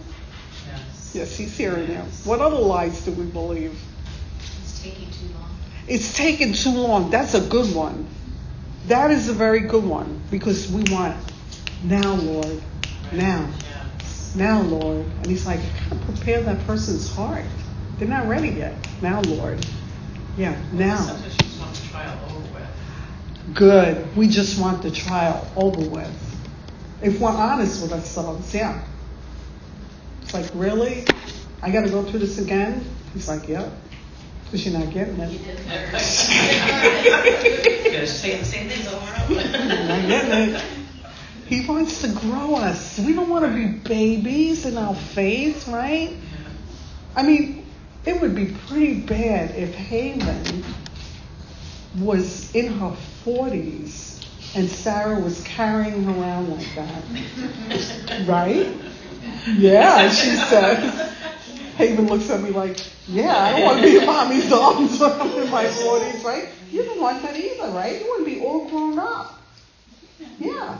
[0.68, 1.12] Yes.
[1.16, 2.02] Yes, he's hearing you.
[2.24, 3.76] What other lies do we believe?
[4.62, 5.50] It's taking too long.
[5.88, 7.10] It's taking too long.
[7.10, 8.08] That's a good one.
[8.88, 11.16] That is a very good one because we want
[11.84, 12.62] now, Lord,
[13.12, 13.50] now,
[14.36, 15.06] now, Lord.
[15.06, 15.60] And he's like,
[16.06, 17.46] prepare that person's heart.
[17.98, 18.76] They're not ready yet.
[19.02, 19.66] Now, Lord.
[20.38, 21.18] Yeah, now.
[23.54, 24.16] Good.
[24.16, 26.20] We just want the trial over with.
[27.02, 28.82] If we're honest with ourselves, yeah.
[30.22, 31.06] It's like, really?
[31.62, 32.84] I got to go through this again?
[33.14, 33.72] He's like, yep.
[34.54, 35.30] Because you're not getting it.
[35.32, 35.58] did
[37.92, 39.88] You're saying the same things over and over.
[39.88, 40.64] not getting it.
[41.48, 43.00] He wants to grow us.
[43.00, 46.16] We don't want to be babies in our faith, right?
[47.16, 47.66] I mean,
[48.06, 50.64] it would be pretty bad if Haven
[51.98, 52.96] was in her
[53.26, 54.24] 40s
[54.56, 57.04] and Sarah was carrying her around like that.
[58.28, 58.72] Right?
[59.58, 61.10] Yeah, she says.
[61.76, 65.12] Haven looks at me like, yeah, I don't want to be in mommy's arms when
[65.12, 66.50] I'm in my 40s, right?
[66.72, 68.00] You don't want that either, right?
[68.00, 69.40] You want to be all grown up.
[70.40, 70.80] Yeah.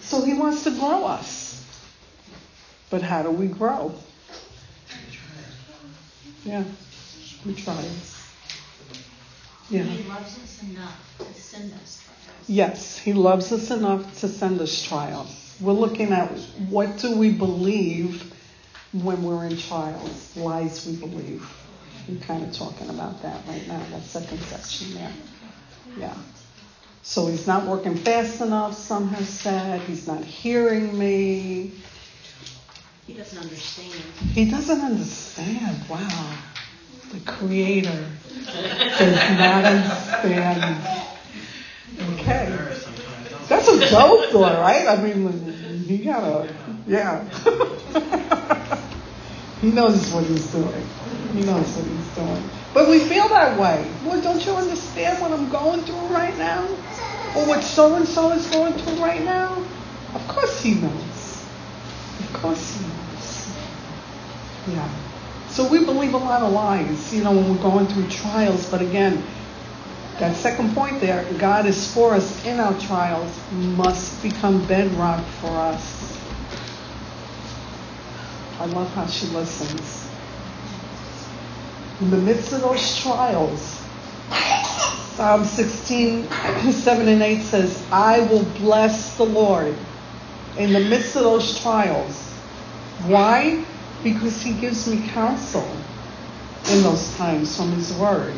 [0.00, 1.64] So he wants to grow us.
[2.90, 3.94] But how do we grow?
[6.44, 6.64] Yeah,
[7.44, 7.84] we try.
[9.68, 9.82] Yeah.
[9.82, 12.48] He loves us enough to send us trials.
[12.48, 15.56] Yes, he loves us enough to send us trials.
[15.60, 16.30] We're looking at
[16.70, 18.32] what do we believe
[18.92, 21.48] when we're in trials, lies we believe.
[22.08, 25.12] We're kind of talking about that right now, that second section there.
[25.98, 26.14] Yeah.
[27.02, 29.80] So he's not working fast enough, some have said.
[29.82, 31.72] He's not hearing me.
[33.06, 33.92] He doesn't understand.
[34.32, 35.88] He doesn't understand.
[35.88, 36.36] Wow.
[37.12, 38.06] The creator
[38.44, 41.08] does not understand.
[42.00, 42.50] Okay.
[42.50, 44.86] Nervous sometimes, don't That's a joke, though, right?
[44.86, 45.32] I mean,
[45.86, 46.52] he gotta,
[46.86, 47.24] yeah.
[49.60, 50.86] he knows what he's doing.
[51.32, 52.50] He knows what he's doing.
[52.72, 53.90] But we feel that way.
[54.04, 56.64] Well, don't you understand what I'm going through right now?
[57.36, 59.64] Or what so and so is going through right now?
[60.14, 61.44] Of course he knows.
[62.20, 63.56] Of course he knows.
[64.68, 64.88] Yeah.
[65.48, 68.68] So we believe a lot of lies, you know, when we're going through trials.
[68.70, 69.22] But again,
[70.18, 75.50] that second point there, God is for us in our trials, must become bedrock for
[75.50, 76.17] us.
[78.60, 80.08] I love how she listens.
[82.00, 83.80] In the midst of those trials,
[85.14, 86.28] Psalm 16,
[86.72, 89.76] 7 and 8 says, I will bless the Lord
[90.56, 92.20] in the midst of those trials.
[93.06, 93.64] Why?
[94.02, 95.68] Because he gives me counsel
[96.70, 98.34] in those times from his word.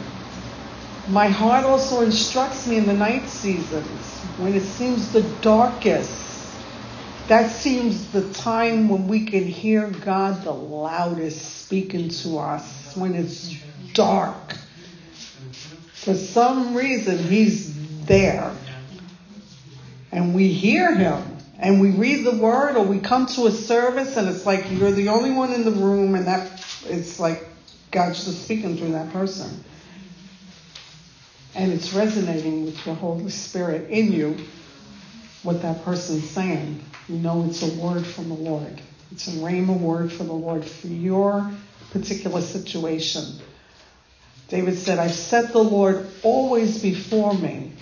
[1.09, 6.30] My heart also instructs me in the night seasons when it seems the darkest.
[7.31, 13.15] That seems the time when we can hear God the loudest speaking to us when
[13.15, 13.55] it's
[13.93, 14.57] dark.
[15.93, 18.53] For some reason, He's there.
[20.11, 21.23] And we hear Him.
[21.57, 24.91] And we read the Word or we come to a service and it's like you're
[24.91, 26.51] the only one in the room and that
[26.87, 27.45] it's like
[27.93, 29.63] God's just speaking through that person
[31.55, 34.37] and it's resonating with the Holy Spirit in you,
[35.45, 36.83] what that person's saying.
[37.11, 38.81] You know it's a word from the Lord.
[39.11, 41.51] It's a rhema word from the Lord for your
[41.91, 43.25] particular situation.
[44.47, 47.73] David said, I've set the Lord always before me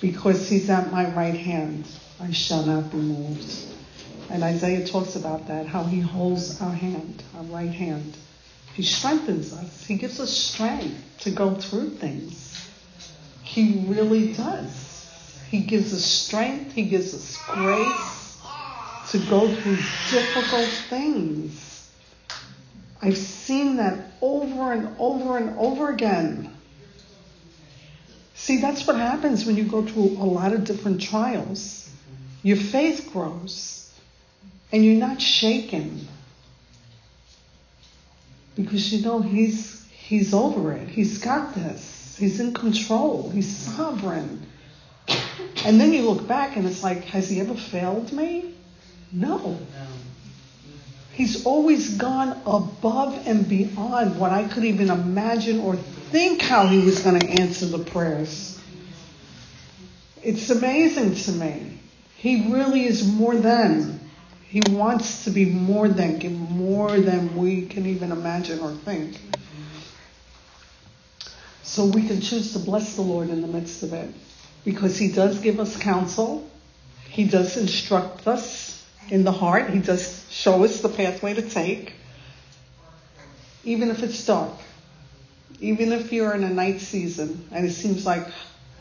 [0.00, 1.86] because he's at my right hand.
[2.18, 3.54] I shall not be moved.
[4.30, 8.16] And Isaiah talks about that, how he holds our hand, our right hand.
[8.72, 9.84] He strengthens us.
[9.84, 12.58] He gives us strength to go through things.
[13.42, 15.06] He really does.
[15.50, 16.72] He gives us strength.
[16.72, 18.11] He gives us grace
[19.12, 19.76] to go through
[20.10, 21.90] difficult things.
[23.02, 26.50] I've seen that over and over and over again.
[28.34, 31.90] See, that's what happens when you go through a lot of different trials.
[32.42, 33.92] Your faith grows
[34.72, 36.08] and you're not shaken
[38.56, 40.88] because you know he's he's over it.
[40.88, 42.16] He's got this.
[42.18, 43.28] He's in control.
[43.28, 44.46] He's sovereign.
[45.66, 48.54] And then you look back and it's like, has he ever failed me?
[49.12, 49.58] No.
[51.12, 56.78] He's always gone above and beyond what I could even imagine or think how he
[56.78, 58.58] was going to answer the prayers.
[60.22, 61.78] It's amazing to me.
[62.16, 64.00] He really is more than.
[64.48, 69.18] He wants to be more than, more than we can even imagine or think.
[71.62, 74.14] So we can choose to bless the Lord in the midst of it
[74.64, 76.48] because He does give us counsel.
[77.08, 78.71] He does instruct us
[79.08, 79.70] in the heart.
[79.70, 81.94] He does show us the pathway to take.
[83.64, 84.52] Even if it's dark.
[85.60, 88.26] Even if you're in a night season and it seems like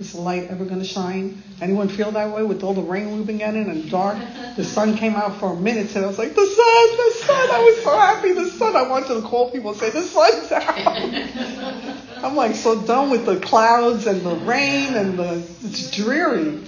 [0.02, 1.44] is the light ever going to shine?
[1.62, 4.18] Anyone feel that way with all the rain we've been getting and dark?
[4.56, 7.50] The sun came out for a minute and I was like, the sun, the sun.
[7.52, 8.76] I was so happy, the sun.
[8.76, 12.24] I wanted to call people and say, the sun's out.
[12.24, 16.64] I'm like so done with the clouds and the rain and the, it's dreary.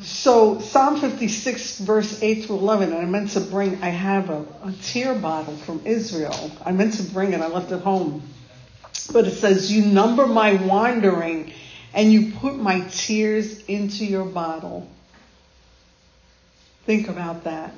[0.00, 4.46] So Psalm 56 verse 8 through 11, and I meant to bring, I have a,
[4.62, 6.52] a tear bottle from Israel.
[6.64, 8.22] I meant to bring it, I left it home.
[9.12, 11.52] But it says, you number my wandering
[11.92, 14.88] and you put my tears into your bottle.
[16.84, 17.74] Think about that.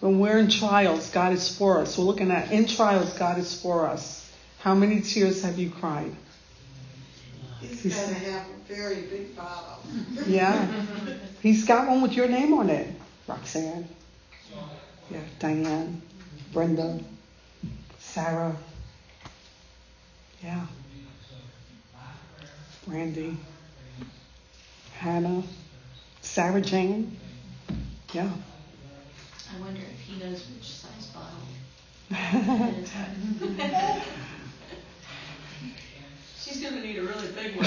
[0.00, 1.96] When we're in trials, God is for us.
[1.96, 4.30] We're looking at in trials, God is for us.
[4.60, 6.12] How many tears have you cried?
[7.60, 9.80] He's got to have a very big bottle.
[10.26, 10.66] yeah.
[11.42, 12.88] He's got one with your name on it.
[13.26, 13.88] Roxanne.
[15.10, 16.02] Yeah, Diane,
[16.52, 17.00] Brenda,
[17.98, 18.56] Sarah.
[20.42, 20.66] Yeah.
[22.86, 23.36] Brandy,
[24.94, 25.42] Hannah,
[26.22, 27.16] Sarah Jane.
[28.12, 28.30] Yeah.
[29.54, 31.48] I wonder if he knows which size bottle.
[36.40, 37.66] She's gonna need a really big one.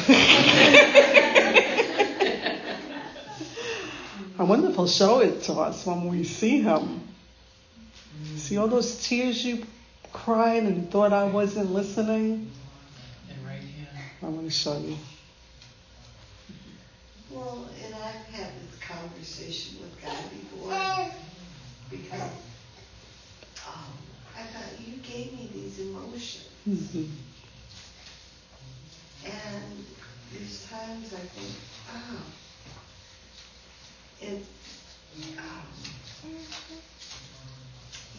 [4.40, 7.08] I wonder if he'll show it to us when we see him.
[8.38, 9.66] See all those tears you
[10.14, 12.52] cried and thought I wasn't listening?
[13.30, 13.88] And right hand.
[14.24, 14.98] I want to show you.
[17.30, 21.12] Well, and I've had this conversation with God before
[21.90, 22.32] because
[23.68, 23.94] um,
[24.38, 26.50] I thought you gave me these emotions.
[26.68, 27.06] Mm-hmm.
[29.26, 29.86] And
[30.34, 31.54] there's times I think,
[31.94, 32.24] oh,
[34.20, 34.46] it,
[35.38, 35.68] um,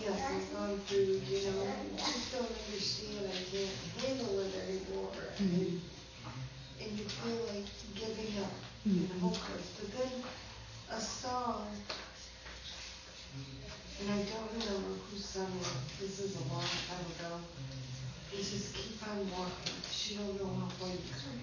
[0.01, 5.11] yes, I've gone through, you know, I just don't understand, I can't handle it anymore.
[5.39, 5.81] And,
[6.81, 8.53] and you feel like giving up
[8.85, 9.73] and hopeless.
[9.81, 10.23] But then
[10.91, 11.67] a song,
[14.01, 17.41] and I don't remember who sung it, this is a long time ago.
[18.33, 19.77] He just keep on walking.
[19.93, 21.39] She don't know how far you come.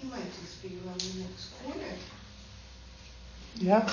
[0.00, 1.96] You might just be around the next corner.
[3.58, 3.90] Yeah.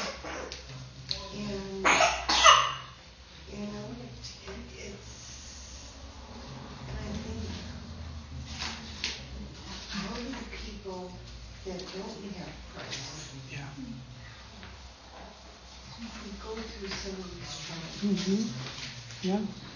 [1.36, 1.88] And,
[3.51, 5.91] you know, it, it's,
[6.88, 7.49] I think,
[9.89, 11.11] how do the people
[11.65, 13.69] that don't have Christ yeah.
[16.45, 17.95] go through some of these trials?
[18.03, 19.27] Mm-hmm.
[19.27, 19.68] Yeah.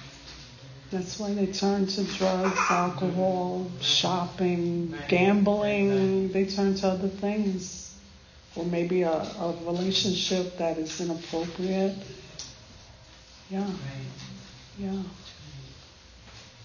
[0.93, 6.31] That's why they turn to drugs, alcohol, shopping, gambling.
[6.31, 7.95] They turn to other things.
[8.55, 11.95] Or maybe a, a relationship that is inappropriate.
[13.49, 13.67] Yeah.
[14.77, 15.01] Yeah.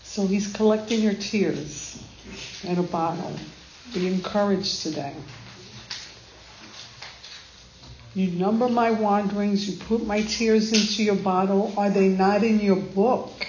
[0.02, 1.98] So he's collecting your tears
[2.64, 3.32] in a bottle.
[3.94, 5.14] Be encouraged today.
[8.14, 11.72] You number my wanderings, you put my tears into your bottle.
[11.78, 13.46] Are they not in your book?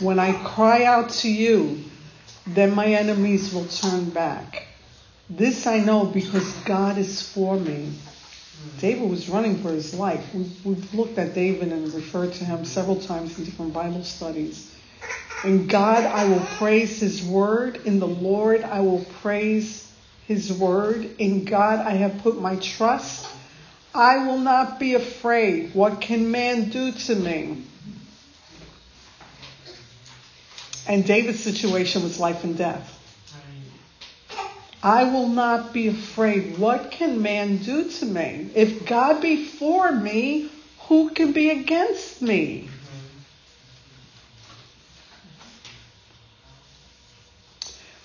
[0.00, 1.82] When I cry out to you,
[2.46, 4.66] then my enemies will turn back.
[5.30, 7.92] This I know because God is for me.
[8.78, 10.34] David was running for his life.
[10.34, 14.72] We've, we've looked at David and referred to him several times in different Bible studies.
[15.44, 17.80] In God I will praise his word.
[17.84, 19.90] In the Lord I will praise
[20.26, 21.08] his word.
[21.18, 23.26] In God I have put my trust.
[23.94, 25.74] I will not be afraid.
[25.74, 27.64] What can man do to me?
[30.88, 32.92] And David's situation was life and death.
[34.82, 36.58] I will not be afraid.
[36.58, 38.50] What can man do to me?
[38.54, 40.50] If God be for me,
[40.86, 42.68] who can be against me?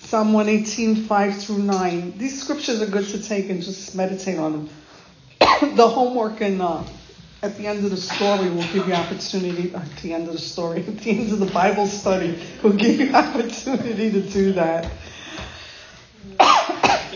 [0.00, 2.18] Psalm 118, 5 through 9.
[2.18, 4.70] These scriptures are good to take and just meditate on them.
[5.76, 6.82] the homework and uh,
[7.42, 10.34] at the end of the story we'll give you opportunity, uh, at the end of
[10.34, 14.52] the story, at the end of the Bible study, we'll give you opportunity to do
[14.52, 14.90] that.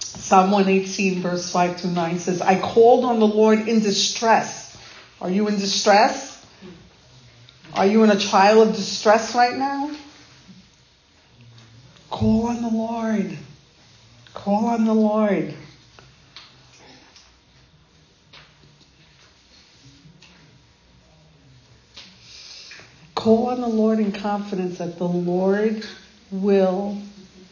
[0.00, 4.76] Psalm 118, verse 5 to 9 says, I called on the Lord in distress.
[5.20, 6.44] Are you in distress?
[7.74, 9.90] Are you in a trial of distress right now?
[12.10, 13.36] Call on the Lord.
[14.32, 15.54] Call on the Lord.
[23.26, 25.84] Call on the Lord in confidence that the Lord
[26.30, 26.96] will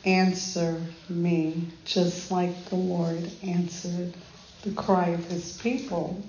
[0.05, 4.15] answer me, just like the Lord answered
[4.63, 6.23] the cry of his people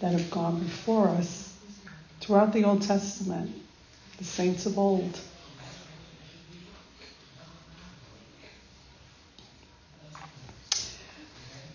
[0.00, 1.56] that have gone before us
[2.20, 3.56] throughout the Old Testament,
[4.18, 5.18] the saints of old.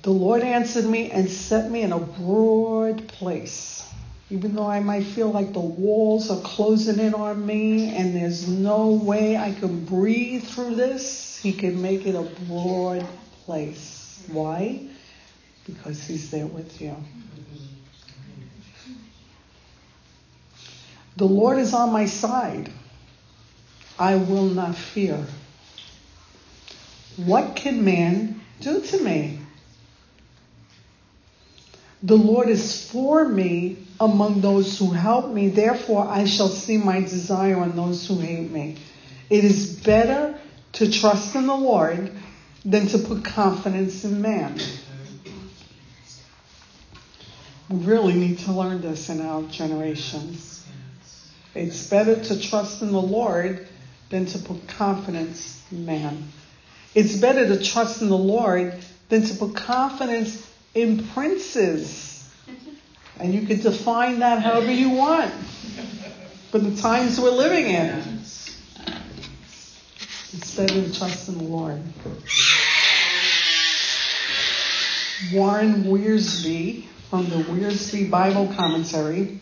[0.03, 3.88] The Lord answered me and set me in a broad place.
[4.32, 8.47] Even though I might feel like the walls are closing in on me and there's
[8.47, 13.05] no way I can breathe through this, He can make it a broad
[13.45, 14.23] place.
[14.27, 14.88] Why?
[15.65, 16.95] Because He's there with you.
[21.17, 22.71] The Lord is on my side.
[23.97, 25.25] I will not fear.
[27.17, 29.39] What can man do to me?
[32.03, 35.50] The Lord is for me among those who help me.
[35.50, 38.78] Therefore, I shall see my desire on those who hate me.
[39.30, 40.39] It is better
[40.74, 42.12] to trust in the Lord
[42.64, 44.60] than to put confidence in man.
[47.70, 50.66] We really need to learn this in our generations.
[51.54, 53.68] It's better to trust in the Lord
[54.10, 56.30] than to put confidence in man.
[56.95, 58.74] It's better to trust in the Lord
[59.10, 62.09] than to put confidence in princes.
[63.20, 65.34] And you can define that however you want
[66.51, 68.20] for the times we're living in.
[70.32, 71.82] It's better to trust in the Lord.
[75.34, 79.41] Warren Wiersbe from the Wiersbe Bible Commentary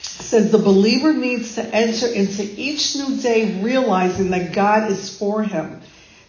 [0.00, 5.42] says the believer needs to enter into each new day realizing that God is for
[5.42, 5.80] him.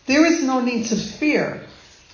[0.06, 1.66] There is no need to fear,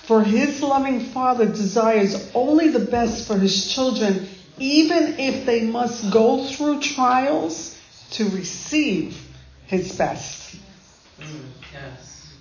[0.07, 4.27] for his loving Father desires only the best for his children,
[4.57, 7.77] even if they must go through trials
[8.11, 9.19] to receive
[9.67, 10.55] his best.
[11.73, 12.33] Yes.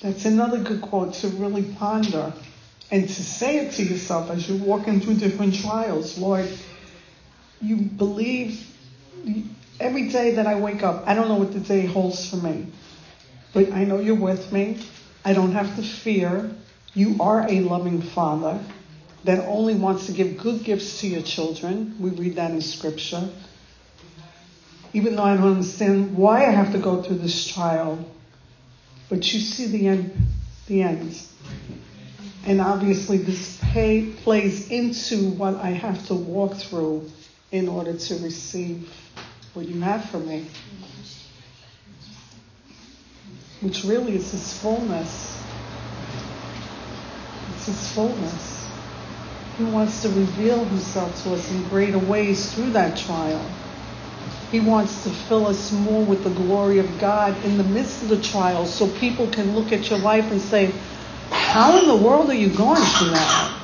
[0.00, 2.32] That's another good quote to really ponder
[2.90, 6.18] and to say it to yourself as you're walking through different trials.
[6.18, 6.48] Lord,
[7.60, 8.66] you believe
[9.80, 12.66] every day that I wake up, I don't know what the day holds for me,
[13.52, 14.84] but I know you're with me.
[15.24, 16.50] I don't have to fear.
[16.94, 18.62] You are a loving father
[19.24, 21.96] that only wants to give good gifts to your children.
[21.98, 23.28] We read that in scripture.
[24.92, 28.04] Even though I don't understand why I have to go through this trial,
[29.08, 30.14] but you see the end,
[30.66, 31.18] the end.
[32.44, 37.10] And obviously, this pay, plays into what I have to walk through
[37.52, 38.92] in order to receive
[39.54, 40.46] what you have for me,
[43.60, 45.31] which really is His fullness.
[47.66, 48.66] His fullness.
[49.58, 53.44] He wants to reveal Himself to us in greater ways through that trial.
[54.50, 58.08] He wants to fill us more with the glory of God in the midst of
[58.08, 60.74] the trial so people can look at your life and say,
[61.30, 63.58] How in the world are you going through that?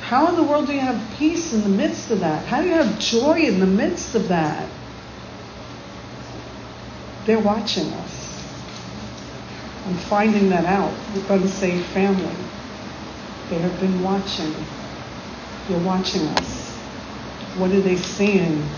[0.00, 2.46] How in the world do you have peace in the midst of that?
[2.46, 4.66] How do you have joy in the midst of that?
[7.26, 8.37] They're watching us.
[9.88, 12.36] I'm finding that out with Unsaved Family.
[13.48, 14.54] They have been watching.
[15.66, 16.74] They're watching us.
[17.56, 18.68] What are they seeing?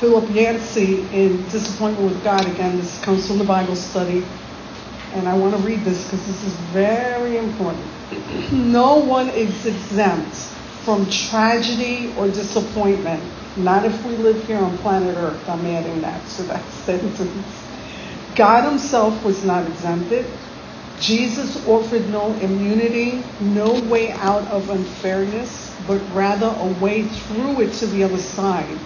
[0.00, 2.44] Philip Yancey in Disappointment with God.
[2.48, 4.24] Again, this comes from the Bible study.
[5.12, 7.86] And I want to read this because this is very important.
[8.52, 10.34] no one is exempt
[10.84, 13.22] from tragedy or disappointment.
[13.58, 15.48] Not if we live here on planet Earth.
[15.48, 17.66] I'm adding that to that sentence.
[18.36, 20.26] God Himself was not exempted.
[21.00, 27.72] Jesus offered no immunity, no way out of unfairness, but rather a way through it
[27.74, 28.78] to the other side.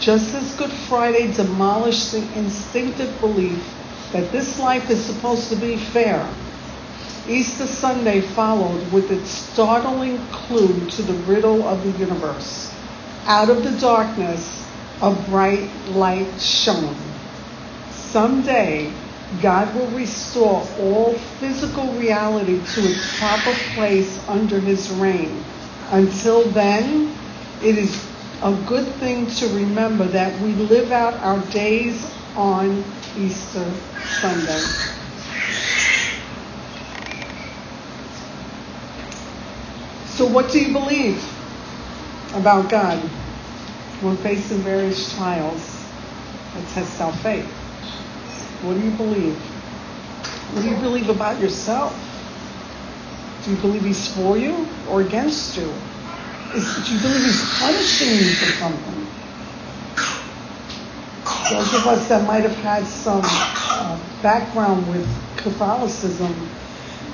[0.00, 3.64] Just as Good Friday demolished the instinctive belief
[4.12, 6.28] that this life is supposed to be fair,
[7.28, 12.75] Easter Sunday followed with its startling clue to the riddle of the universe.
[13.26, 14.64] Out of the darkness,
[15.02, 16.96] a bright light shone.
[17.90, 18.92] Someday,
[19.42, 25.42] God will restore all physical reality to its proper place under His reign.
[25.90, 27.16] Until then,
[27.64, 28.08] it is
[28.42, 32.84] a good thing to remember that we live out our days on
[33.18, 33.68] Easter
[34.20, 34.60] Sunday.
[40.14, 41.35] So, what do you believe
[42.36, 42.98] about God
[44.00, 45.84] when facing various trials
[46.54, 47.50] that test our faith?
[48.62, 49.36] What do you believe?
[50.52, 51.94] What do you believe about yourself?
[53.44, 55.72] Do you believe He's for you or against you?
[56.54, 59.06] Is, do you believe He's punishing you for something?
[61.50, 65.06] Those of us that might have had some uh, background with
[65.36, 66.34] Catholicism,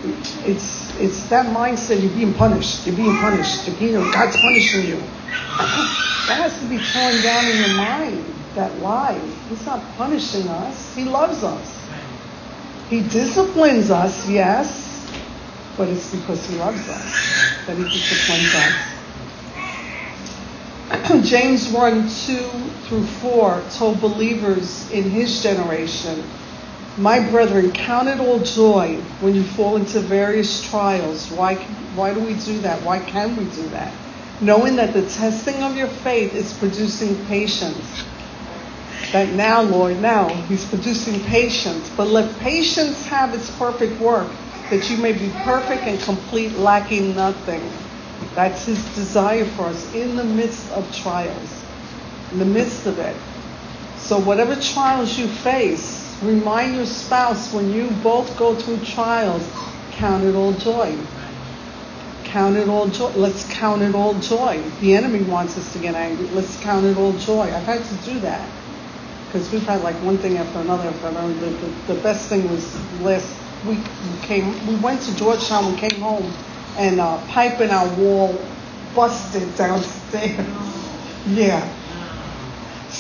[0.05, 2.87] it's it's that mindset you're being punished.
[2.87, 3.67] You're being punished.
[3.67, 5.03] You're being, God's punishing you.
[6.29, 8.25] That has to be torn down in your mind.
[8.55, 9.19] That lie.
[9.49, 10.95] He's not punishing us.
[10.95, 11.83] He loves us.
[12.89, 15.11] He disciplines us, yes,
[15.77, 18.75] but it's because he loves us that he disciplines us.
[21.29, 22.37] James 1 2
[22.87, 26.23] through 4 told believers in his generation
[26.99, 31.31] my brethren, count it all joy when you fall into various trials.
[31.31, 31.55] Why,
[31.95, 32.83] why do we do that?
[32.83, 33.93] Why can we do that?
[34.41, 38.05] Knowing that the testing of your faith is producing patience.
[39.13, 41.91] That now, Lord, now He's producing patience.
[41.97, 44.31] But let patience have its perfect work,
[44.71, 47.63] that you may be perfect and complete, lacking nothing.
[48.35, 51.63] That's His desire for us in the midst of trials,
[52.33, 53.17] in the midst of it.
[53.97, 59.43] So, whatever trials you face, Remind your spouse when you both go through trials,
[59.93, 60.97] count it all joy.
[62.25, 63.11] Count it all joy.
[63.17, 64.63] Let's count it all joy.
[64.81, 66.29] The enemy wants us to get angry.
[66.29, 67.43] Let's count it all joy.
[67.43, 68.49] I've had to do that
[69.27, 71.33] because we've had like one thing after another after another.
[71.35, 73.35] The, the, the best thing was last
[73.67, 76.33] week we came, we went to Georgetown, we came home,
[76.77, 78.47] and a uh, pipe in our wall
[78.95, 80.47] busted downstairs.
[81.25, 81.82] Yeah.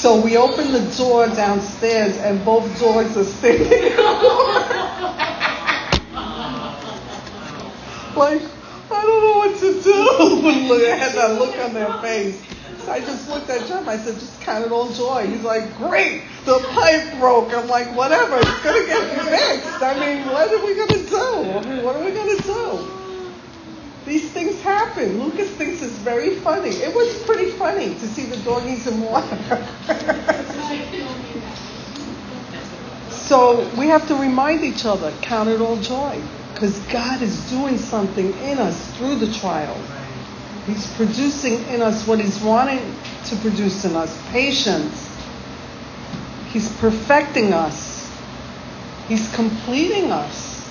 [0.03, 3.71] So we open the door downstairs, and both doors are sticking
[8.17, 8.43] like,
[8.91, 9.93] I don't know what to do.
[10.91, 12.43] I had that look on their face.
[12.79, 13.87] So I just looked at Jeff.
[13.87, 15.29] I said, just count it all joy.
[15.29, 16.25] He's like, great.
[16.47, 17.55] The pipe broke.
[17.55, 18.39] I'm like, whatever.
[18.39, 19.83] It's going to get fixed.
[19.83, 21.17] I mean, what are we going to do?
[21.17, 23.02] I mean, what are we going to do?
[24.07, 25.23] These things happen.
[25.23, 26.71] Lucas thinks it's very funny.
[26.71, 29.37] It was pretty funny to see the doggies in water.
[33.11, 36.21] so we have to remind each other, count it all joy.
[36.53, 39.89] Because God is doing something in us through the trials.
[40.67, 42.95] He's producing in us what He's wanting
[43.27, 45.09] to produce in us patience.
[46.51, 48.11] He's perfecting us.
[49.09, 50.71] He's completing us.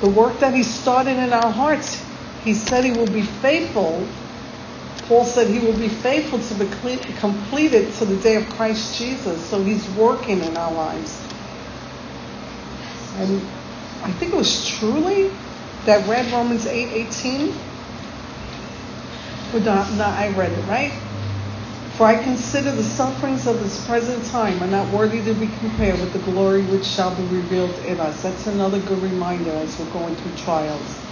[0.00, 2.02] The work that He started in our hearts,
[2.44, 4.06] he said he will be faithful.
[5.08, 6.68] Paul said he will be faithful to be
[7.18, 9.42] completed to the day of Christ Jesus.
[9.48, 11.26] So he's working in our lives.
[13.16, 13.40] And
[14.02, 15.30] I think it was truly
[15.86, 17.54] that read Romans 8 18.
[19.52, 20.92] Well, not, not, I read it, right?
[21.96, 26.00] For I consider the sufferings of this present time are not worthy to be compared
[26.00, 28.22] with the glory which shall be revealed in us.
[28.22, 31.03] That's another good reminder as we're going through trials.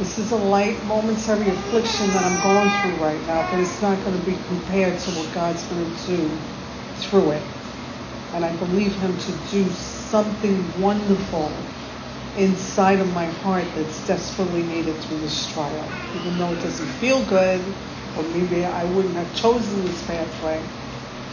[0.00, 4.02] This is a light, momentary affliction that I'm going through right now, but it's not
[4.02, 6.30] going to be compared to what God's going to do
[7.04, 7.42] through it.
[8.32, 11.52] And I believe Him to do something wonderful
[12.38, 15.86] inside of my heart that's desperately needed through this trial.
[16.14, 17.60] Even though it doesn't feel good,
[18.16, 20.62] or maybe I wouldn't have chosen this pathway.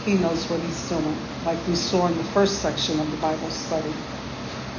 [0.04, 1.16] He knows what he's doing,
[1.46, 3.94] like we saw in the first section of the Bible study.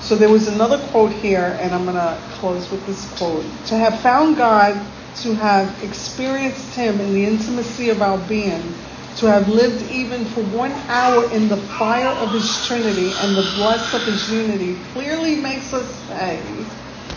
[0.01, 3.43] So there was another quote here, and I'm going to close with this quote.
[3.67, 4.73] To have found God,
[5.17, 8.73] to have experienced Him in the intimacy of our being,
[9.17, 13.41] to have lived even for one hour in the fire of His Trinity and the
[13.55, 16.41] bliss of His unity, clearly makes us say,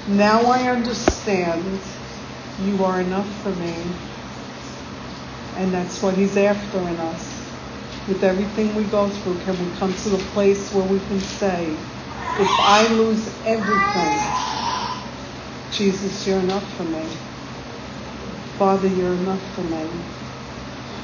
[0.09, 1.79] Now I understand
[2.63, 3.75] you are enough for me.
[5.57, 7.39] And that's what He's after in us.
[8.09, 11.77] With everything we go through, can we come to the place where we can say,
[12.39, 14.19] if I lose everything,
[15.71, 17.07] Jesus, you're enough for me.
[18.59, 19.89] Father, you're enough for me.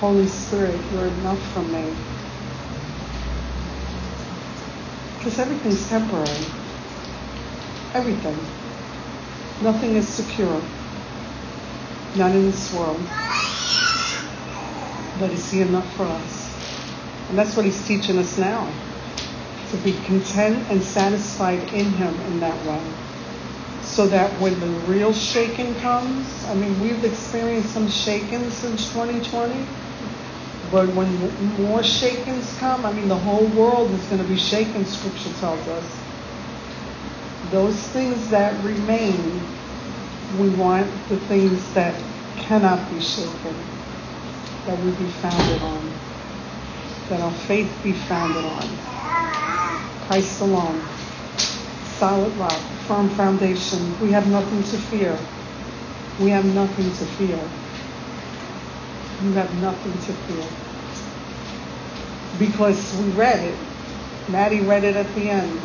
[0.00, 1.94] Holy Spirit, you're enough for me.
[5.16, 6.44] Because everything's temporary.
[7.94, 8.38] Everything.
[9.60, 10.62] Nothing is secure.
[12.14, 13.00] Not in this world.
[15.18, 16.54] But is He enough for us?
[17.28, 18.72] And that's what He's teaching us now.
[19.70, 22.80] To be content and satisfied in Him in that way.
[23.82, 29.66] So that when the real shaking comes, I mean, we've experienced some shaking since 2020.
[30.70, 34.84] But when more shakings come, I mean, the whole world is going to be shaken,
[34.84, 36.00] Scripture tells us.
[37.50, 39.42] Those things that remain,
[40.38, 41.94] we want the things that
[42.36, 43.54] cannot be shaken
[44.66, 45.90] that we be founded on,
[47.08, 49.57] that our faith be founded on.
[50.08, 50.82] Christ alone,
[51.98, 54.00] solid rock, firm foundation.
[54.00, 55.18] We have nothing to fear.
[56.18, 57.38] We have nothing to fear.
[59.22, 60.48] You have nothing to fear.
[62.38, 63.58] Because we read it.
[64.30, 65.60] Maddie read it at the end.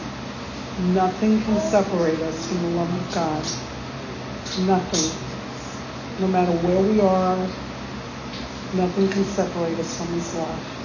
[0.77, 3.45] Nothing can separate us from the love of God.
[4.67, 6.19] Nothing.
[6.19, 7.37] No matter where we are,
[8.73, 10.82] nothing can separate us from His love.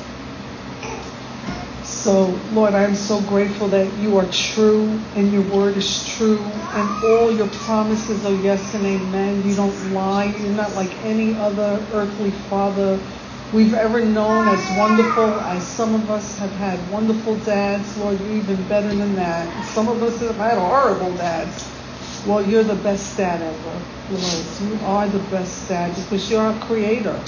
[1.88, 6.38] So, Lord, I am so grateful that you are true and your word is true
[6.74, 9.42] and all your promises are yes and amen.
[9.48, 10.26] You don't lie.
[10.38, 13.00] You're not like any other earthly father
[13.52, 17.96] we've ever known as wonderful as some of us have had wonderful dads.
[17.96, 19.64] Lord, you're even better than that.
[19.64, 21.66] Some of us have had horrible dads.
[22.26, 24.44] Well, you're the best dad ever, Lord.
[24.60, 27.18] You are the best dad because you're our creator.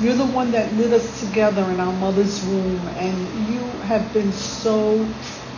[0.00, 3.18] You're the one that knit us together in our mother's womb, and
[3.48, 5.08] you have been so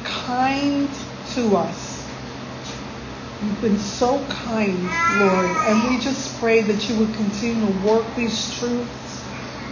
[0.02, 0.88] kind
[1.34, 2.08] to us.
[3.42, 4.82] You've been so kind,
[5.20, 9.22] Lord, and we just pray that you would continue to work these truths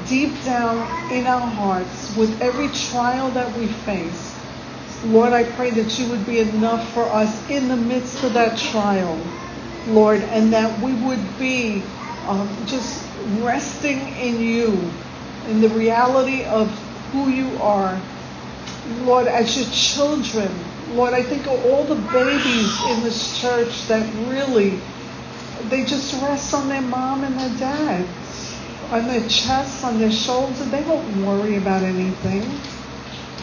[0.06, 0.78] deep down
[1.12, 4.36] in our hearts with every trial that we face.
[5.06, 8.58] Lord, I pray that you would be enough for us in the midst of that
[8.58, 9.18] trial,
[9.86, 11.82] Lord, and that we would be
[12.26, 13.07] um, just
[13.42, 14.90] resting in you,
[15.46, 16.68] in the reality of
[17.12, 18.00] who you are.
[19.00, 20.52] Lord, as your children,
[20.92, 24.80] Lord, I think of all the babies in this church that really,
[25.68, 28.08] they just rest on their mom and their dad,
[28.90, 30.64] on their chest, on their shoulder.
[30.64, 32.42] They don't worry about anything.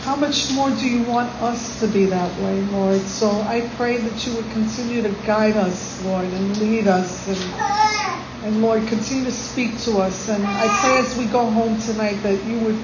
[0.06, 3.02] How much more do you want us to be that way, Lord?
[3.02, 8.46] So I pray that you would continue to guide us, Lord, and lead us and
[8.46, 10.30] and Lord, continue to speak to us.
[10.30, 12.76] And I pray as we go home tonight that you would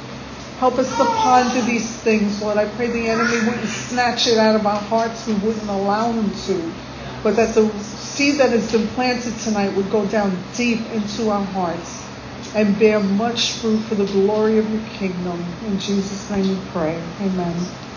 [0.57, 2.57] help us to ponder these things, Lord.
[2.57, 5.28] I pray the enemy wouldn't snatch it out of our hearts.
[5.28, 6.74] We wouldn't allow him to.
[7.22, 11.45] But that the seed that has been planted tonight would go down deep into our
[11.45, 12.01] hearts
[12.54, 15.60] and bear much fruit for the glory of your kingdom.
[15.62, 17.16] In Jesus' name we pray.
[17.22, 17.90] Amen.